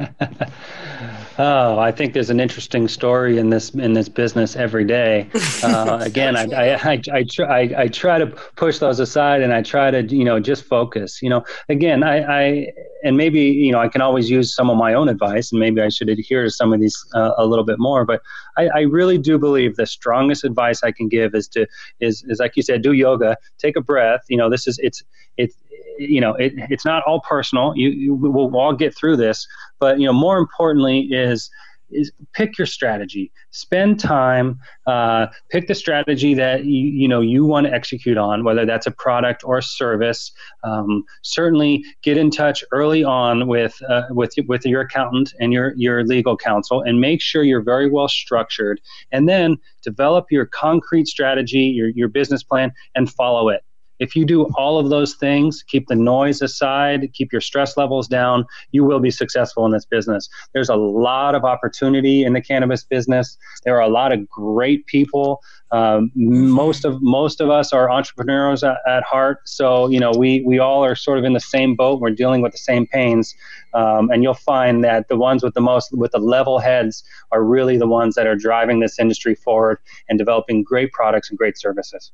Oh, 1.43 1.79
I 1.79 1.91
think 1.91 2.13
there's 2.13 2.29
an 2.29 2.39
interesting 2.39 2.87
story 2.87 3.39
in 3.39 3.49
this 3.49 3.71
in 3.71 3.95
this 3.95 4.11
business 4.11 4.57
every 4.57 4.85
day. 4.85 5.29
Uh, 5.63 5.99
again, 6.01 6.37
I 6.37 6.45
I, 6.45 6.93
I, 6.93 7.03
I, 7.13 7.25
try, 7.25 7.47
I, 7.47 7.83
I 7.83 7.89
try 7.89 8.19
to 8.19 8.27
push 8.57 8.79
those 8.79 8.99
aside 8.99 9.43
and 9.43 9.53
I 9.53 9.63
try 9.63 9.91
to 9.91 10.03
you 10.03 10.25
know 10.25 10.41
just 10.41 10.65
focus. 10.65 11.21
You 11.23 11.29
know, 11.29 11.45
again, 11.69 12.03
I, 12.03 12.17
I 12.23 12.73
and 13.05 13.17
maybe 13.17 13.41
you 13.41 13.73
know 13.73 13.79
I 13.79 13.89
can 13.89 14.01
always 14.01 14.31
use 14.31 14.55
some 14.55 14.71
of 14.71 14.77
my 14.79 14.95
own 14.95 15.09
advice 15.09 15.53
and 15.53 15.61
maybe 15.61 15.83
I 15.83 15.91
should 15.91 16.09
adhere 16.09 16.45
to 16.45 16.51
some 16.51 16.73
of 16.73 16.81
these 16.81 16.97
uh, 17.15 17.33
a 17.37 17.47
little 17.47 17.65
bit 17.65 17.79
more. 17.79 18.05
But 18.07 18.23
I, 18.57 18.69
I 18.69 18.81
really 18.81 19.19
do 19.19 19.39
believe 19.39 19.77
the 19.77 19.87
strongest 19.87 20.45
advice 20.45 20.83
I 20.83 20.93
can 20.93 21.09
give 21.09 21.35
is 21.35 21.47
to 21.49 21.67
is 22.01 22.25
is 22.29 22.39
like 22.39 22.57
you 22.57 22.63
said, 22.63 22.83
do 22.83 22.93
yoga, 22.93 23.37
take 23.59 23.77
a 23.77 23.83
breath. 23.83 24.23
You 24.29 24.39
know, 24.39 24.49
this 24.49 24.67
is 24.67 24.79
it's 24.83 25.03
it's 25.37 25.55
you 26.01 26.21
know 26.21 26.35
it, 26.35 26.53
it's 26.71 26.85
not 26.85 27.03
all 27.05 27.21
personal. 27.21 27.73
You, 27.77 27.91
you 27.91 28.15
we'll 28.15 28.57
all 28.57 28.75
get 28.75 28.97
through 28.97 29.17
this, 29.17 29.47
but 29.79 29.99
you 29.99 30.07
know 30.07 30.13
more 30.13 30.39
importantly 30.39 31.09
is 31.11 31.51
is 31.93 32.13
pick 32.33 32.57
your 32.57 32.67
strategy. 32.67 33.33
Spend 33.51 33.99
time 33.99 34.59
uh, 34.87 35.27
pick 35.51 35.67
the 35.67 35.75
strategy 35.75 36.35
that 36.35 36.65
you, 36.65 36.87
you 36.87 37.09
know 37.09 37.21
you 37.21 37.45
want 37.45 37.67
to 37.67 37.73
execute 37.73 38.17
on 38.17 38.45
whether 38.45 38.65
that's 38.65 38.87
a 38.87 38.91
product 38.91 39.43
or 39.45 39.59
a 39.59 39.63
service. 39.63 40.33
Um, 40.65 41.05
certainly 41.23 41.85
get 42.03 42.17
in 42.17 42.31
touch 42.31 42.65
early 42.73 43.05
on 43.05 43.49
with 43.49 43.77
uh, 43.89 44.03
with 44.11 44.35
with 44.47 44.65
your 44.65 44.83
accountant 44.83 45.35
and 45.41 45.53
your 45.53 45.75
your 45.77 46.05
legal 46.05 46.37
counsel 46.37 46.81
and 46.83 47.01
make 47.01 47.21
sure 47.21 47.43
you're 47.43 47.63
very 47.63 47.91
well 47.91 48.09
structured. 48.09 48.81
And 49.13 49.29
then 49.29 49.57
develop 49.83 50.27
your 50.31 50.47
concrete 50.47 51.09
strategy 51.09 51.61
your, 51.61 51.89
your 51.89 52.09
business 52.09 52.43
plan 52.43 52.73
and 52.95 53.11
follow 53.11 53.49
it 53.49 53.63
if 54.01 54.17
you 54.17 54.25
do 54.25 54.45
all 54.57 54.79
of 54.79 54.89
those 54.89 55.15
things, 55.15 55.63
keep 55.63 55.87
the 55.87 55.95
noise 55.95 56.43
aside, 56.43 57.13
keep 57.13 57.31
your 57.33 57.41
stress 57.41 57.77
levels 57.77 58.09
down, 58.09 58.47
you 58.73 58.83
will 58.83 58.99
be 58.99 59.11
successful 59.11 59.67
in 59.67 59.73
this 59.73 59.85
business. 59.85 60.29
There's 60.55 60.71
a 60.71 60.77
lot 60.77 61.35
of 61.35 61.45
opportunity 61.45 62.25
in 62.25 62.33
the 62.33 62.41
cannabis 62.41 62.83
business. 62.83 63.37
There 63.65 63.77
are 63.77 63.83
a 63.83 63.89
lot 63.89 64.13
of 64.13 64.29
great 64.29 64.87
people. 64.87 65.43
Um, 65.71 66.11
most 66.17 66.85
of 66.85 67.01
most 67.01 67.41
of 67.41 67.49
us 67.49 67.73
are 67.73 67.91
entrepreneurs 67.91 68.65
at, 68.65 68.79
at, 68.89 69.05
heart, 69.05 69.39
so 69.45 69.87
you 69.89 70.01
know 70.01 70.11
we 70.11 70.43
we 70.43 70.59
all 70.59 70.85
are 70.85 70.97
sort 70.97 71.19
of 71.19 71.25
in 71.25 71.33
the 71.33 71.39
same 71.39 71.77
boat. 71.77 72.01
We're 72.01 72.11
dealing 72.11 72.43
with 72.43 72.51
the 72.51 72.59
same 72.59 72.89
pains, 72.89 73.37
um, 73.73 74.11
and 74.11 74.25
you'll 74.25 74.35
find 74.35 74.83
that 74.83 75.07
the 75.07 75.17
ones 75.17 75.45
with 75.45 75.55
the 75.55 75.61
most 75.61 75.93
with 75.93 76.11
the 76.11 76.19
level 76.19 76.59
heads 76.59 77.05
are 77.31 77.45
really 77.45 77.77
the 77.77 77.87
ones 77.87 78.17
that 78.17 78.27
are 78.27 78.35
driving 78.35 78.81
this 78.81 78.99
industry 78.99 79.37
forward 79.37 79.79
and 80.09 80.19
developing 80.19 80.65
great 80.65 80.91
products 80.91 81.31
and 81.31 81.39
great 81.39 81.57
services. 81.57 82.11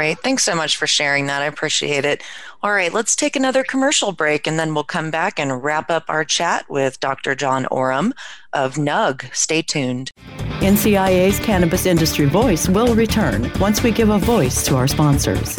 Great. 0.00 0.20
Thanks 0.20 0.46
so 0.46 0.54
much 0.54 0.78
for 0.78 0.86
sharing 0.86 1.26
that. 1.26 1.42
I 1.42 1.44
appreciate 1.44 2.06
it. 2.06 2.22
All 2.62 2.72
right, 2.72 2.90
let's 2.90 3.14
take 3.14 3.36
another 3.36 3.62
commercial 3.62 4.12
break 4.12 4.46
and 4.46 4.58
then 4.58 4.72
we'll 4.72 4.82
come 4.82 5.10
back 5.10 5.38
and 5.38 5.62
wrap 5.62 5.90
up 5.90 6.04
our 6.08 6.24
chat 6.24 6.64
with 6.70 6.98
Dr. 7.00 7.34
John 7.34 7.66
Oram 7.66 8.14
of 8.54 8.78
NUG. 8.78 9.26
Stay 9.34 9.60
tuned. 9.60 10.10
NCIA's 10.60 11.38
Cannabis 11.40 11.84
Industry 11.84 12.24
Voice 12.24 12.66
will 12.66 12.94
return 12.94 13.52
once 13.60 13.82
we 13.82 13.90
give 13.90 14.08
a 14.08 14.18
voice 14.18 14.64
to 14.64 14.76
our 14.76 14.88
sponsors. 14.88 15.58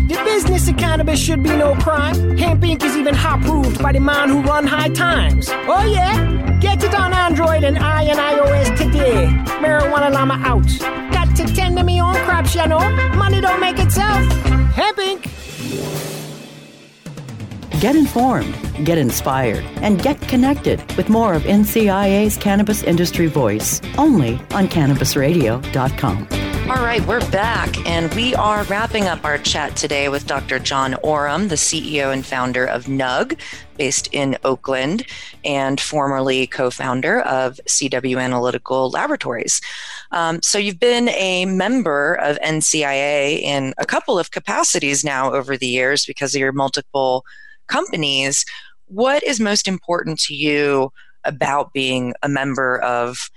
The 0.11 0.21
business 0.25 0.67
of 0.67 0.75
cannabis 0.75 1.17
should 1.21 1.41
be 1.41 1.55
no 1.55 1.73
crime. 1.75 2.35
Hempire. 2.35 2.83
is 2.83 2.97
even 2.97 3.15
hot 3.15 3.39
proved 3.43 3.81
by 3.81 3.93
the 3.93 4.01
man 4.01 4.27
who 4.27 4.41
run 4.41 4.67
high 4.67 4.89
times. 4.89 5.47
Oh 5.49 5.85
yeah? 5.85 6.59
Get 6.59 6.83
it 6.83 6.93
on 6.93 7.13
Android 7.13 7.63
and 7.63 7.77
I 7.77 8.03
and 8.03 8.19
iOS 8.19 8.77
today. 8.77 9.27
Marijuana 9.63 10.11
Llama 10.11 10.33
out. 10.43 10.67
Got 11.13 11.33
to 11.37 11.45
tend 11.55 11.77
to 11.77 11.85
me 11.85 12.01
own 12.01 12.15
crops, 12.25 12.53
you 12.55 12.67
know. 12.67 12.79
Money 13.15 13.39
don't 13.39 13.61
make 13.61 13.79
itself. 13.79 14.21
Hempire. 14.75 15.21
Get 17.79 17.95
informed, 17.95 18.53
get 18.85 18.97
inspired, 18.97 19.63
and 19.77 20.03
get 20.03 20.19
connected 20.27 20.79
with 20.97 21.07
more 21.07 21.33
of 21.33 21.43
NCIA's 21.43 22.35
Cannabis 22.35 22.83
Industry 22.83 23.27
Voice 23.27 23.79
only 23.97 24.33
on 24.51 24.67
CannabisRadio.com. 24.67 26.40
All 26.71 26.85
right, 26.85 27.05
we're 27.05 27.29
back, 27.31 27.85
and 27.85 28.13
we 28.13 28.33
are 28.33 28.63
wrapping 28.63 29.05
up 29.05 29.25
our 29.25 29.37
chat 29.37 29.75
today 29.75 30.07
with 30.07 30.25
Dr. 30.25 30.57
John 30.57 30.93
Oram, 31.03 31.49
the 31.49 31.55
CEO 31.55 32.13
and 32.13 32.25
founder 32.25 32.63
of 32.63 32.87
NUG, 32.87 33.37
based 33.75 34.07
in 34.13 34.37
Oakland, 34.45 35.05
and 35.43 35.81
formerly 35.81 36.47
co 36.47 36.69
founder 36.69 37.19
of 37.23 37.59
CW 37.67 38.23
Analytical 38.23 38.89
Laboratories. 38.89 39.59
Um, 40.11 40.41
so, 40.41 40.57
you've 40.57 40.79
been 40.79 41.09
a 41.09 41.43
member 41.43 42.13
of 42.13 42.39
NCIA 42.39 43.41
in 43.41 43.73
a 43.77 43.85
couple 43.85 44.17
of 44.17 44.31
capacities 44.31 45.03
now 45.03 45.33
over 45.33 45.57
the 45.57 45.67
years 45.67 46.05
because 46.05 46.33
of 46.35 46.39
your 46.39 46.53
multiple 46.53 47.25
companies. 47.67 48.45
What 48.85 49.23
is 49.23 49.41
most 49.41 49.67
important 49.67 50.21
to 50.21 50.33
you 50.33 50.93
about 51.25 51.73
being 51.73 52.13
a 52.23 52.29
member 52.29 52.79
of 52.79 53.29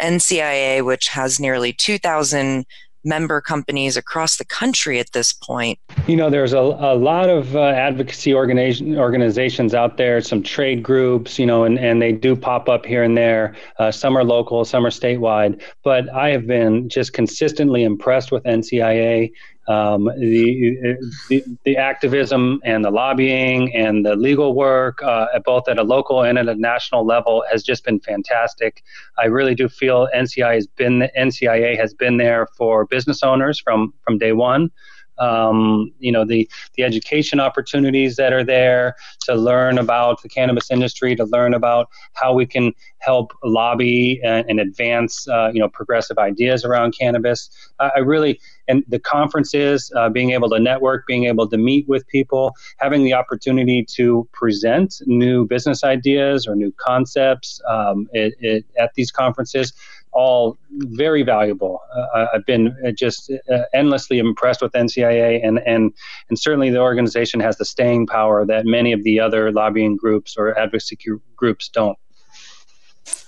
NCIA, 0.00 0.84
which 0.84 1.08
has 1.08 1.38
nearly 1.40 1.72
2,000 1.72 2.64
member 3.04 3.40
companies 3.40 3.96
across 3.96 4.36
the 4.36 4.44
country 4.44 4.98
at 4.98 5.12
this 5.12 5.32
point? 5.32 5.78
You 6.06 6.16
know, 6.16 6.30
there's 6.30 6.52
a, 6.52 6.58
a 6.58 6.96
lot 6.96 7.28
of 7.28 7.54
uh, 7.54 7.60
advocacy 7.60 8.34
organization, 8.34 8.96
organizations 8.96 9.74
out 9.74 9.96
there, 9.96 10.20
some 10.20 10.42
trade 10.42 10.82
groups, 10.82 11.38
you 11.38 11.46
know, 11.46 11.64
and, 11.64 11.78
and 11.78 12.00
they 12.00 12.12
do 12.12 12.34
pop 12.34 12.68
up 12.68 12.86
here 12.86 13.02
and 13.02 13.16
there. 13.16 13.54
Uh, 13.78 13.90
some 13.90 14.16
are 14.16 14.24
local, 14.24 14.64
some 14.64 14.84
are 14.86 14.90
statewide. 14.90 15.60
But 15.82 16.12
I 16.14 16.30
have 16.30 16.46
been 16.46 16.88
just 16.88 17.12
consistently 17.12 17.84
impressed 17.84 18.32
with 18.32 18.42
NCIA 18.44 19.30
um, 19.66 20.04
the, 20.18 20.96
the, 21.28 21.44
the 21.64 21.76
activism 21.76 22.60
and 22.64 22.84
the 22.84 22.90
lobbying 22.90 23.74
and 23.74 24.04
the 24.04 24.14
legal 24.16 24.54
work, 24.54 25.02
uh, 25.02 25.26
at 25.34 25.44
both 25.44 25.68
at 25.68 25.78
a 25.78 25.82
local 25.82 26.22
and 26.22 26.38
at 26.38 26.48
a 26.48 26.54
national 26.54 27.06
level, 27.06 27.44
has 27.50 27.62
just 27.62 27.84
been 27.84 28.00
fantastic. 28.00 28.82
I 29.18 29.26
really 29.26 29.54
do 29.54 29.68
feel 29.68 30.08
NCI 30.14 30.54
has 30.54 30.66
been 30.66 31.08
NCIA 31.16 31.78
has 31.78 31.94
been 31.94 32.16
there 32.16 32.46
for 32.56 32.86
business 32.86 33.22
owners 33.22 33.60
from 33.60 33.94
from 34.04 34.18
day 34.18 34.32
one 34.32 34.70
um, 35.18 35.92
you 35.98 36.12
know 36.12 36.24
the 36.24 36.48
the 36.74 36.82
education 36.82 37.40
opportunities 37.40 38.16
that 38.16 38.32
are 38.32 38.44
there 38.44 38.96
to 39.20 39.34
learn 39.34 39.78
about 39.78 40.22
the 40.22 40.28
cannabis 40.28 40.70
industry, 40.70 41.14
to 41.16 41.24
learn 41.24 41.54
about 41.54 41.88
how 42.14 42.32
we 42.32 42.46
can 42.46 42.72
help 42.98 43.32
lobby 43.42 44.20
and, 44.24 44.48
and 44.48 44.60
advance 44.60 45.26
uh, 45.28 45.50
you 45.52 45.60
know 45.60 45.68
progressive 45.68 46.18
ideas 46.18 46.64
around 46.64 46.94
cannabis. 46.98 47.50
I, 47.78 47.90
I 47.96 47.98
really 48.00 48.40
and 48.68 48.84
the 48.88 48.98
conferences, 48.98 49.92
uh, 49.96 50.08
being 50.08 50.30
able 50.30 50.48
to 50.50 50.58
network, 50.58 51.06
being 51.06 51.24
able 51.24 51.48
to 51.48 51.56
meet 51.56 51.86
with 51.88 52.06
people, 52.08 52.54
having 52.78 53.04
the 53.04 53.12
opportunity 53.12 53.84
to 53.96 54.26
present 54.32 55.02
new 55.06 55.46
business 55.46 55.84
ideas 55.84 56.46
or 56.46 56.54
new 56.54 56.72
concepts 56.78 57.60
um, 57.68 58.08
it, 58.12 58.34
it, 58.40 58.64
at 58.78 58.94
these 58.94 59.10
conferences 59.10 59.72
all 60.14 60.56
very 60.70 61.22
valuable. 61.22 61.80
Uh, 61.94 62.26
I've 62.34 62.46
been 62.46 62.74
uh, 62.86 62.92
just 62.92 63.30
uh, 63.52 63.62
endlessly 63.74 64.18
impressed 64.18 64.62
with 64.62 64.72
NCIA, 64.72 65.40
and 65.46 65.60
and 65.66 65.92
and 66.28 66.38
certainly 66.38 66.70
the 66.70 66.80
organization 66.80 67.40
has 67.40 67.58
the 67.58 67.64
staying 67.64 68.06
power 68.06 68.46
that 68.46 68.64
many 68.64 68.92
of 68.92 69.02
the 69.04 69.20
other 69.20 69.52
lobbying 69.52 69.96
groups 69.96 70.36
or 70.36 70.56
advocacy 70.58 70.98
groups 71.36 71.68
don't. 71.68 71.98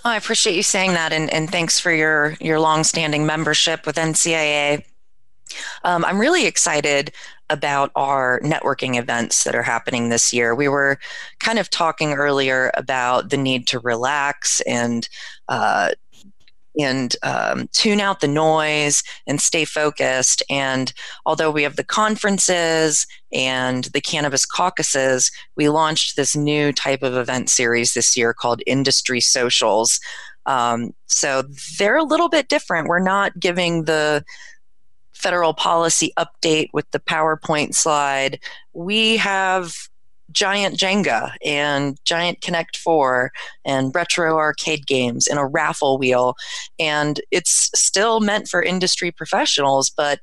I 0.04 0.16
appreciate 0.16 0.54
you 0.54 0.62
saying 0.62 0.92
that, 0.92 1.12
and, 1.12 1.32
and 1.32 1.50
thanks 1.50 1.80
for 1.80 1.92
your 1.92 2.36
your 2.40 2.60
longstanding 2.60 3.26
membership 3.26 3.86
with 3.86 3.96
NCIA. 3.96 4.84
Um, 5.84 6.04
I'm 6.04 6.18
really 6.18 6.46
excited 6.46 7.12
about 7.50 7.92
our 7.94 8.40
networking 8.40 8.98
events 8.98 9.44
that 9.44 9.54
are 9.54 9.62
happening 9.62 10.08
this 10.08 10.32
year. 10.32 10.54
We 10.54 10.68
were 10.68 10.98
kind 11.38 11.58
of 11.58 11.70
talking 11.70 12.14
earlier 12.14 12.70
about 12.74 13.30
the 13.30 13.36
need 13.36 13.68
to 13.68 13.78
relax 13.78 14.60
and 14.62 15.08
uh, 15.48 15.90
and 16.78 17.16
um, 17.22 17.68
tune 17.72 18.00
out 18.00 18.20
the 18.20 18.28
noise 18.28 19.02
and 19.26 19.40
stay 19.40 19.64
focused. 19.64 20.42
And 20.50 20.92
although 21.24 21.50
we 21.50 21.62
have 21.62 21.76
the 21.76 21.84
conferences 21.84 23.06
and 23.32 23.84
the 23.84 24.00
cannabis 24.00 24.44
caucuses, 24.44 25.30
we 25.56 25.68
launched 25.68 26.16
this 26.16 26.36
new 26.36 26.72
type 26.72 27.02
of 27.02 27.14
event 27.14 27.48
series 27.48 27.94
this 27.94 28.16
year 28.16 28.34
called 28.34 28.62
Industry 28.66 29.20
Socials. 29.20 29.98
Um, 30.46 30.92
so 31.06 31.44
they're 31.78 31.96
a 31.96 32.04
little 32.04 32.28
bit 32.28 32.48
different. 32.48 32.88
We're 32.88 33.00
not 33.00 33.38
giving 33.40 33.84
the 33.84 34.24
federal 35.12 35.54
policy 35.54 36.12
update 36.18 36.68
with 36.72 36.88
the 36.90 37.00
PowerPoint 37.00 37.74
slide. 37.74 38.38
We 38.74 39.16
have 39.16 39.74
giant 40.32 40.76
Jenga 40.76 41.32
and 41.44 41.98
giant 42.04 42.40
Connect 42.40 42.76
4 42.76 43.30
and 43.64 43.94
retro 43.94 44.36
arcade 44.36 44.86
games 44.86 45.26
and 45.26 45.38
a 45.38 45.44
raffle 45.44 45.98
wheel. 45.98 46.34
And 46.78 47.20
it's 47.30 47.70
still 47.74 48.20
meant 48.20 48.48
for 48.48 48.62
industry 48.62 49.10
professionals, 49.10 49.90
but 49.90 50.20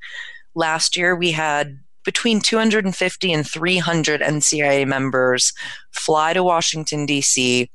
Last 0.56 0.96
year, 0.96 1.14
we 1.16 1.32
had 1.32 1.80
between 2.06 2.40
250 2.40 3.34
and 3.34 3.46
300 3.46 4.22
NCIA 4.22 4.88
members 4.88 5.52
fly 5.92 6.32
to 6.34 6.44
Washington, 6.44 7.06
D.C., 7.06 7.70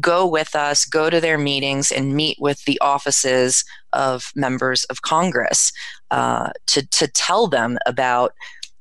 go 0.00 0.26
with 0.26 0.54
us, 0.54 0.84
go 0.84 1.10
to 1.10 1.20
their 1.20 1.38
meetings, 1.38 1.90
and 1.90 2.14
meet 2.14 2.38
with 2.40 2.64
the 2.64 2.78
offices 2.80 3.64
of 3.92 4.30
members 4.34 4.84
of 4.84 5.02
Congress 5.02 5.72
uh, 6.10 6.50
to, 6.66 6.86
to 6.88 7.08
tell 7.08 7.46
them 7.46 7.78
about 7.86 8.32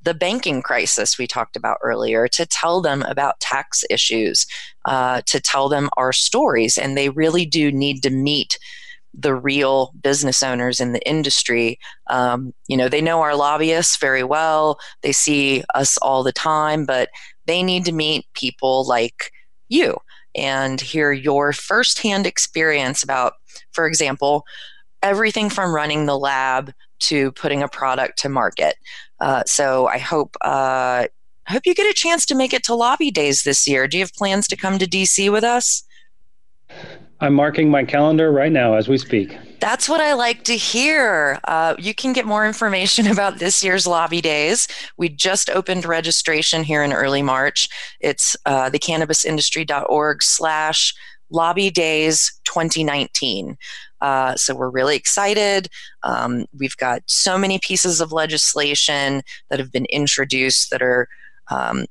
the 0.01 0.13
banking 0.13 0.61
crisis 0.61 1.17
we 1.17 1.27
talked 1.27 1.55
about 1.55 1.77
earlier, 1.83 2.27
to 2.29 2.45
tell 2.45 2.81
them 2.81 3.01
about 3.03 3.39
tax 3.39 3.83
issues, 3.89 4.45
uh, 4.85 5.21
to 5.25 5.39
tell 5.39 5.67
them 5.67 5.89
our 5.97 6.13
stories. 6.13 6.77
And 6.77 6.97
they 6.97 7.09
really 7.09 7.45
do 7.45 7.71
need 7.71 8.01
to 8.03 8.09
meet 8.09 8.57
the 9.13 9.33
real 9.33 9.93
business 10.01 10.43
owners 10.43 10.79
in 10.79 10.93
the 10.93 11.05
industry. 11.07 11.79
Um, 12.09 12.53
you 12.67 12.77
know, 12.77 12.87
they 12.87 13.01
know 13.01 13.21
our 13.21 13.35
lobbyists 13.35 13.97
very 13.97 14.23
well, 14.23 14.79
they 15.01 15.11
see 15.11 15.63
us 15.73 15.97
all 15.97 16.23
the 16.23 16.31
time, 16.31 16.85
but 16.85 17.09
they 17.45 17.63
need 17.63 17.83
to 17.85 17.91
meet 17.91 18.25
people 18.33 18.85
like 18.85 19.31
you 19.69 19.97
and 20.37 20.79
hear 20.79 21.11
your 21.11 21.51
firsthand 21.51 22.25
experience 22.25 23.03
about, 23.03 23.33
for 23.71 23.87
example, 23.87 24.45
everything 25.03 25.49
from 25.49 25.73
running 25.73 26.05
the 26.05 26.17
lab 26.17 26.73
to 26.99 27.31
putting 27.33 27.63
a 27.63 27.67
product 27.67 28.19
to 28.19 28.29
market. 28.29 28.75
Uh, 29.19 29.43
so 29.45 29.87
I 29.87 29.97
hope 29.97 30.35
uh, 30.43 31.05
I 31.47 31.51
hope 31.51 31.65
you 31.65 31.73
get 31.73 31.89
a 31.89 31.93
chance 31.93 32.25
to 32.27 32.35
make 32.35 32.53
it 32.53 32.63
to 32.65 32.75
lobby 32.75 33.09
days 33.09 33.43
this 33.43 33.67
year. 33.67 33.87
Do 33.87 33.97
you 33.97 34.03
have 34.03 34.13
plans 34.13 34.47
to 34.47 34.55
come 34.55 34.77
to 34.79 34.85
DC 34.85 35.31
with 35.31 35.43
us? 35.43 35.83
I'm 37.19 37.33
marking 37.33 37.69
my 37.69 37.83
calendar 37.83 38.31
right 38.31 38.51
now 38.51 38.75
as 38.75 38.87
we 38.87 38.97
speak. 38.97 39.37
That's 39.59 39.89
what 39.89 40.01
I 40.01 40.13
like 40.13 40.43
to 40.45 40.55
hear. 40.55 41.39
Uh, 41.45 41.75
you 41.77 41.93
can 41.93 42.13
get 42.13 42.25
more 42.25 42.45
information 42.45 43.07
about 43.11 43.39
this 43.39 43.63
year's 43.63 43.87
lobby 43.87 44.21
days. 44.21 44.67
We 44.97 45.09
just 45.09 45.49
opened 45.49 45.85
registration 45.85 46.63
here 46.63 46.83
in 46.83 46.93
early 46.93 47.21
March. 47.21 47.69
It's 47.99 48.35
uh, 48.45 48.69
thecannabisindustry.org 48.69 50.23
slash 50.23 50.93
lobby 51.29 51.69
days 51.69 52.39
2019. 52.45 53.57
Uh, 53.99 54.35
so 54.35 54.55
we're 54.55 54.69
really 54.69 54.95
excited. 54.95 55.67
Um, 56.03 56.45
we've 56.57 56.77
got 56.77 57.01
so 57.07 57.37
many 57.37 57.59
pieces 57.59 57.99
of 57.99 58.11
legislation 58.11 59.23
that 59.49 59.59
have 59.59 59.71
been 59.71 59.85
introduced 59.85 60.69
that 60.69 60.81
are 60.81 61.07
um, 61.49 61.85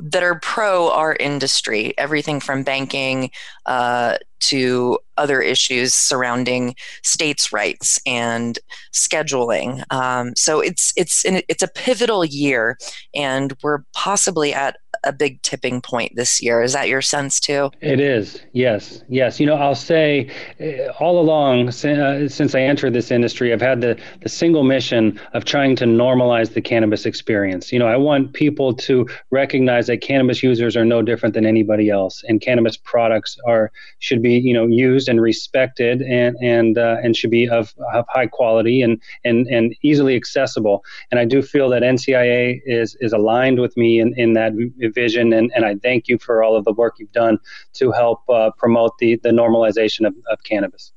that 0.00 0.22
are 0.22 0.38
pro 0.40 0.90
our 0.90 1.16
industry, 1.18 1.94
everything 1.98 2.40
from 2.40 2.62
banking 2.62 3.30
uh, 3.66 4.16
to 4.40 4.98
other 5.16 5.40
issues 5.40 5.94
surrounding 5.94 6.74
states' 7.02 7.52
rights 7.52 8.00
and 8.06 8.58
scheduling. 8.92 9.82
Um, 9.92 10.32
so 10.36 10.60
it's 10.60 10.92
it's 10.96 11.22
it's 11.26 11.62
a 11.62 11.68
pivotal 11.68 12.24
year, 12.24 12.78
and 13.14 13.54
we're 13.62 13.84
possibly 13.92 14.54
at 14.54 14.76
a 15.04 15.12
big 15.12 15.40
tipping 15.42 15.80
point 15.80 16.12
this 16.14 16.42
year. 16.42 16.62
Is 16.62 16.72
that 16.72 16.88
your 16.88 17.02
sense 17.02 17.40
too? 17.40 17.70
It 17.80 18.00
is. 18.00 18.40
Yes. 18.52 19.02
Yes. 19.08 19.40
You 19.40 19.46
know, 19.46 19.54
I'll 19.54 19.74
say 19.74 20.30
uh, 20.60 20.92
all 21.00 21.20
along 21.20 21.68
uh, 21.68 22.28
since 22.28 22.54
I 22.54 22.60
entered 22.60 22.92
this 22.92 23.10
industry, 23.10 23.52
I've 23.52 23.60
had 23.60 23.80
the, 23.80 23.98
the 24.20 24.28
single 24.28 24.64
mission 24.64 25.18
of 25.32 25.44
trying 25.44 25.76
to 25.76 25.84
normalize 25.84 26.52
the 26.52 26.60
cannabis 26.60 27.06
experience. 27.06 27.72
You 27.72 27.78
know, 27.78 27.86
I 27.86 27.96
want 27.96 28.32
people 28.32 28.74
to 28.74 29.06
recognize 29.30 29.86
that 29.86 30.00
cannabis 30.00 30.42
users 30.42 30.76
are 30.76 30.84
no 30.84 31.02
different 31.02 31.34
than 31.34 31.46
anybody 31.46 31.90
else, 31.90 32.22
and 32.28 32.40
cannabis 32.40 32.76
products 32.76 33.36
are 33.46 33.72
should 33.98 34.22
be 34.22 34.34
you 34.34 34.54
know 34.54 34.66
used 34.66 35.08
and 35.08 35.20
respected 35.20 36.02
and 36.02 36.36
and 36.42 36.78
uh, 36.78 36.96
and 37.02 37.16
should 37.16 37.30
be 37.30 37.48
of, 37.48 37.74
of 37.94 38.04
high 38.08 38.26
quality 38.26 38.82
and 38.82 39.00
and 39.24 39.46
and 39.48 39.74
easily 39.82 40.16
accessible. 40.16 40.84
And 41.10 41.18
I 41.18 41.24
do 41.24 41.42
feel 41.42 41.68
that 41.70 41.82
NCIA 41.82 42.60
is 42.66 42.96
is 43.00 43.12
aligned 43.12 43.60
with 43.60 43.76
me 43.76 44.00
in 44.00 44.14
in 44.18 44.34
that 44.34 44.52
vision, 44.90 45.32
and, 45.32 45.50
and 45.54 45.64
I 45.64 45.76
thank 45.76 46.08
you 46.08 46.18
for 46.18 46.42
all 46.42 46.56
of 46.56 46.64
the 46.64 46.72
work 46.72 46.96
you've 46.98 47.12
done 47.12 47.38
to 47.74 47.92
help 47.92 48.28
uh, 48.28 48.50
promote 48.56 48.98
the, 48.98 49.16
the 49.22 49.30
normalization 49.30 50.06
of, 50.06 50.14
of 50.30 50.42
cannabis. 50.44 50.92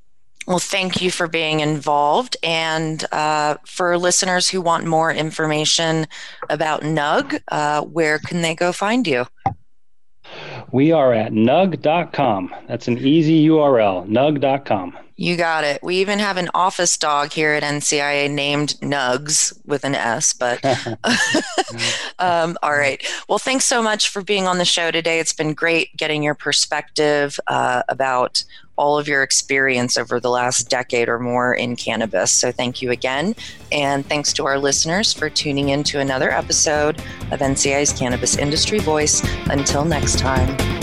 Well, 0.48 0.60
thank 0.60 1.02
you 1.02 1.10
for 1.10 1.28
being 1.28 1.62
involved. 1.62 2.36
And 2.44 3.06
uh, 3.14 3.58
for 3.66 3.98
listeners 3.98 4.50
who 4.50 4.62
want 4.62 4.86
more 4.86 5.12
information 5.12 6.08
about 6.50 6.84
NUG, 6.84 7.40
uh, 7.50 7.82
where 7.84 8.20
can 8.20 8.42
they 8.42 8.54
go 8.54 8.74
find 8.74 9.08
you? 9.08 9.26
We 10.72 10.92
are 10.92 11.14
at 11.14 11.32
nug.com. 11.32 12.54
That's 12.68 12.88
an 12.88 12.98
easy 12.98 13.48
URL, 13.48 14.08
nug.com. 14.08 14.98
You 15.16 15.38
got 15.38 15.64
it. 15.64 15.82
We 15.84 15.98
even 15.98 16.20
have 16.20 16.38
an 16.38 16.50
office 16.54 16.98
dog 16.98 17.32
here 17.32 17.52
at 17.52 17.64
NCIA 17.64 18.32
named 18.32 18.76
Nugs 18.82 19.54
with 19.66 19.84
an 19.84 19.96
S, 19.96 20.34
but 20.34 20.64
um, 22.20 22.58
all 22.64 22.74
right. 22.74 23.06
Well, 23.30 23.38
thanks 23.38 23.66
so 23.66 23.84
much 23.84 24.10
for 24.10 24.24
being 24.24 24.48
on 24.48 24.58
the 24.58 24.66
show 24.66 24.90
today. 24.92 25.20
It's 25.20 25.34
been 25.34 25.54
great 25.54 25.96
getting 25.96 26.24
your 26.24 26.36
perspective 26.36 27.40
uh, 27.48 27.84
about 27.90 28.44
all 28.76 28.98
of 28.98 29.08
your 29.08 29.22
experience 29.22 29.98
over 29.98 30.20
the 30.20 30.30
last 30.30 30.70
decade 30.70 31.08
or 31.08 31.20
more 31.20 31.54
in 31.54 31.76
cannabis. 31.76 32.32
So 32.32 32.52
thank 32.52 32.82
you 32.82 32.90
again. 32.90 33.36
And 33.72 34.06
thanks 34.06 34.34
to 34.34 34.46
our 34.46 34.58
listeners 34.58 35.14
for 35.14 35.30
tuning 35.30 35.70
in 35.70 35.84
to 35.86 36.00
another 36.00 36.32
episode 36.32 36.98
of 37.32 37.40
NCIA's 37.40 37.94
Cannabis 37.94 38.36
Industry 38.36 38.80
Voice. 38.80 39.22
Until 39.50 39.86
next 39.86 40.18
time. 40.18 40.83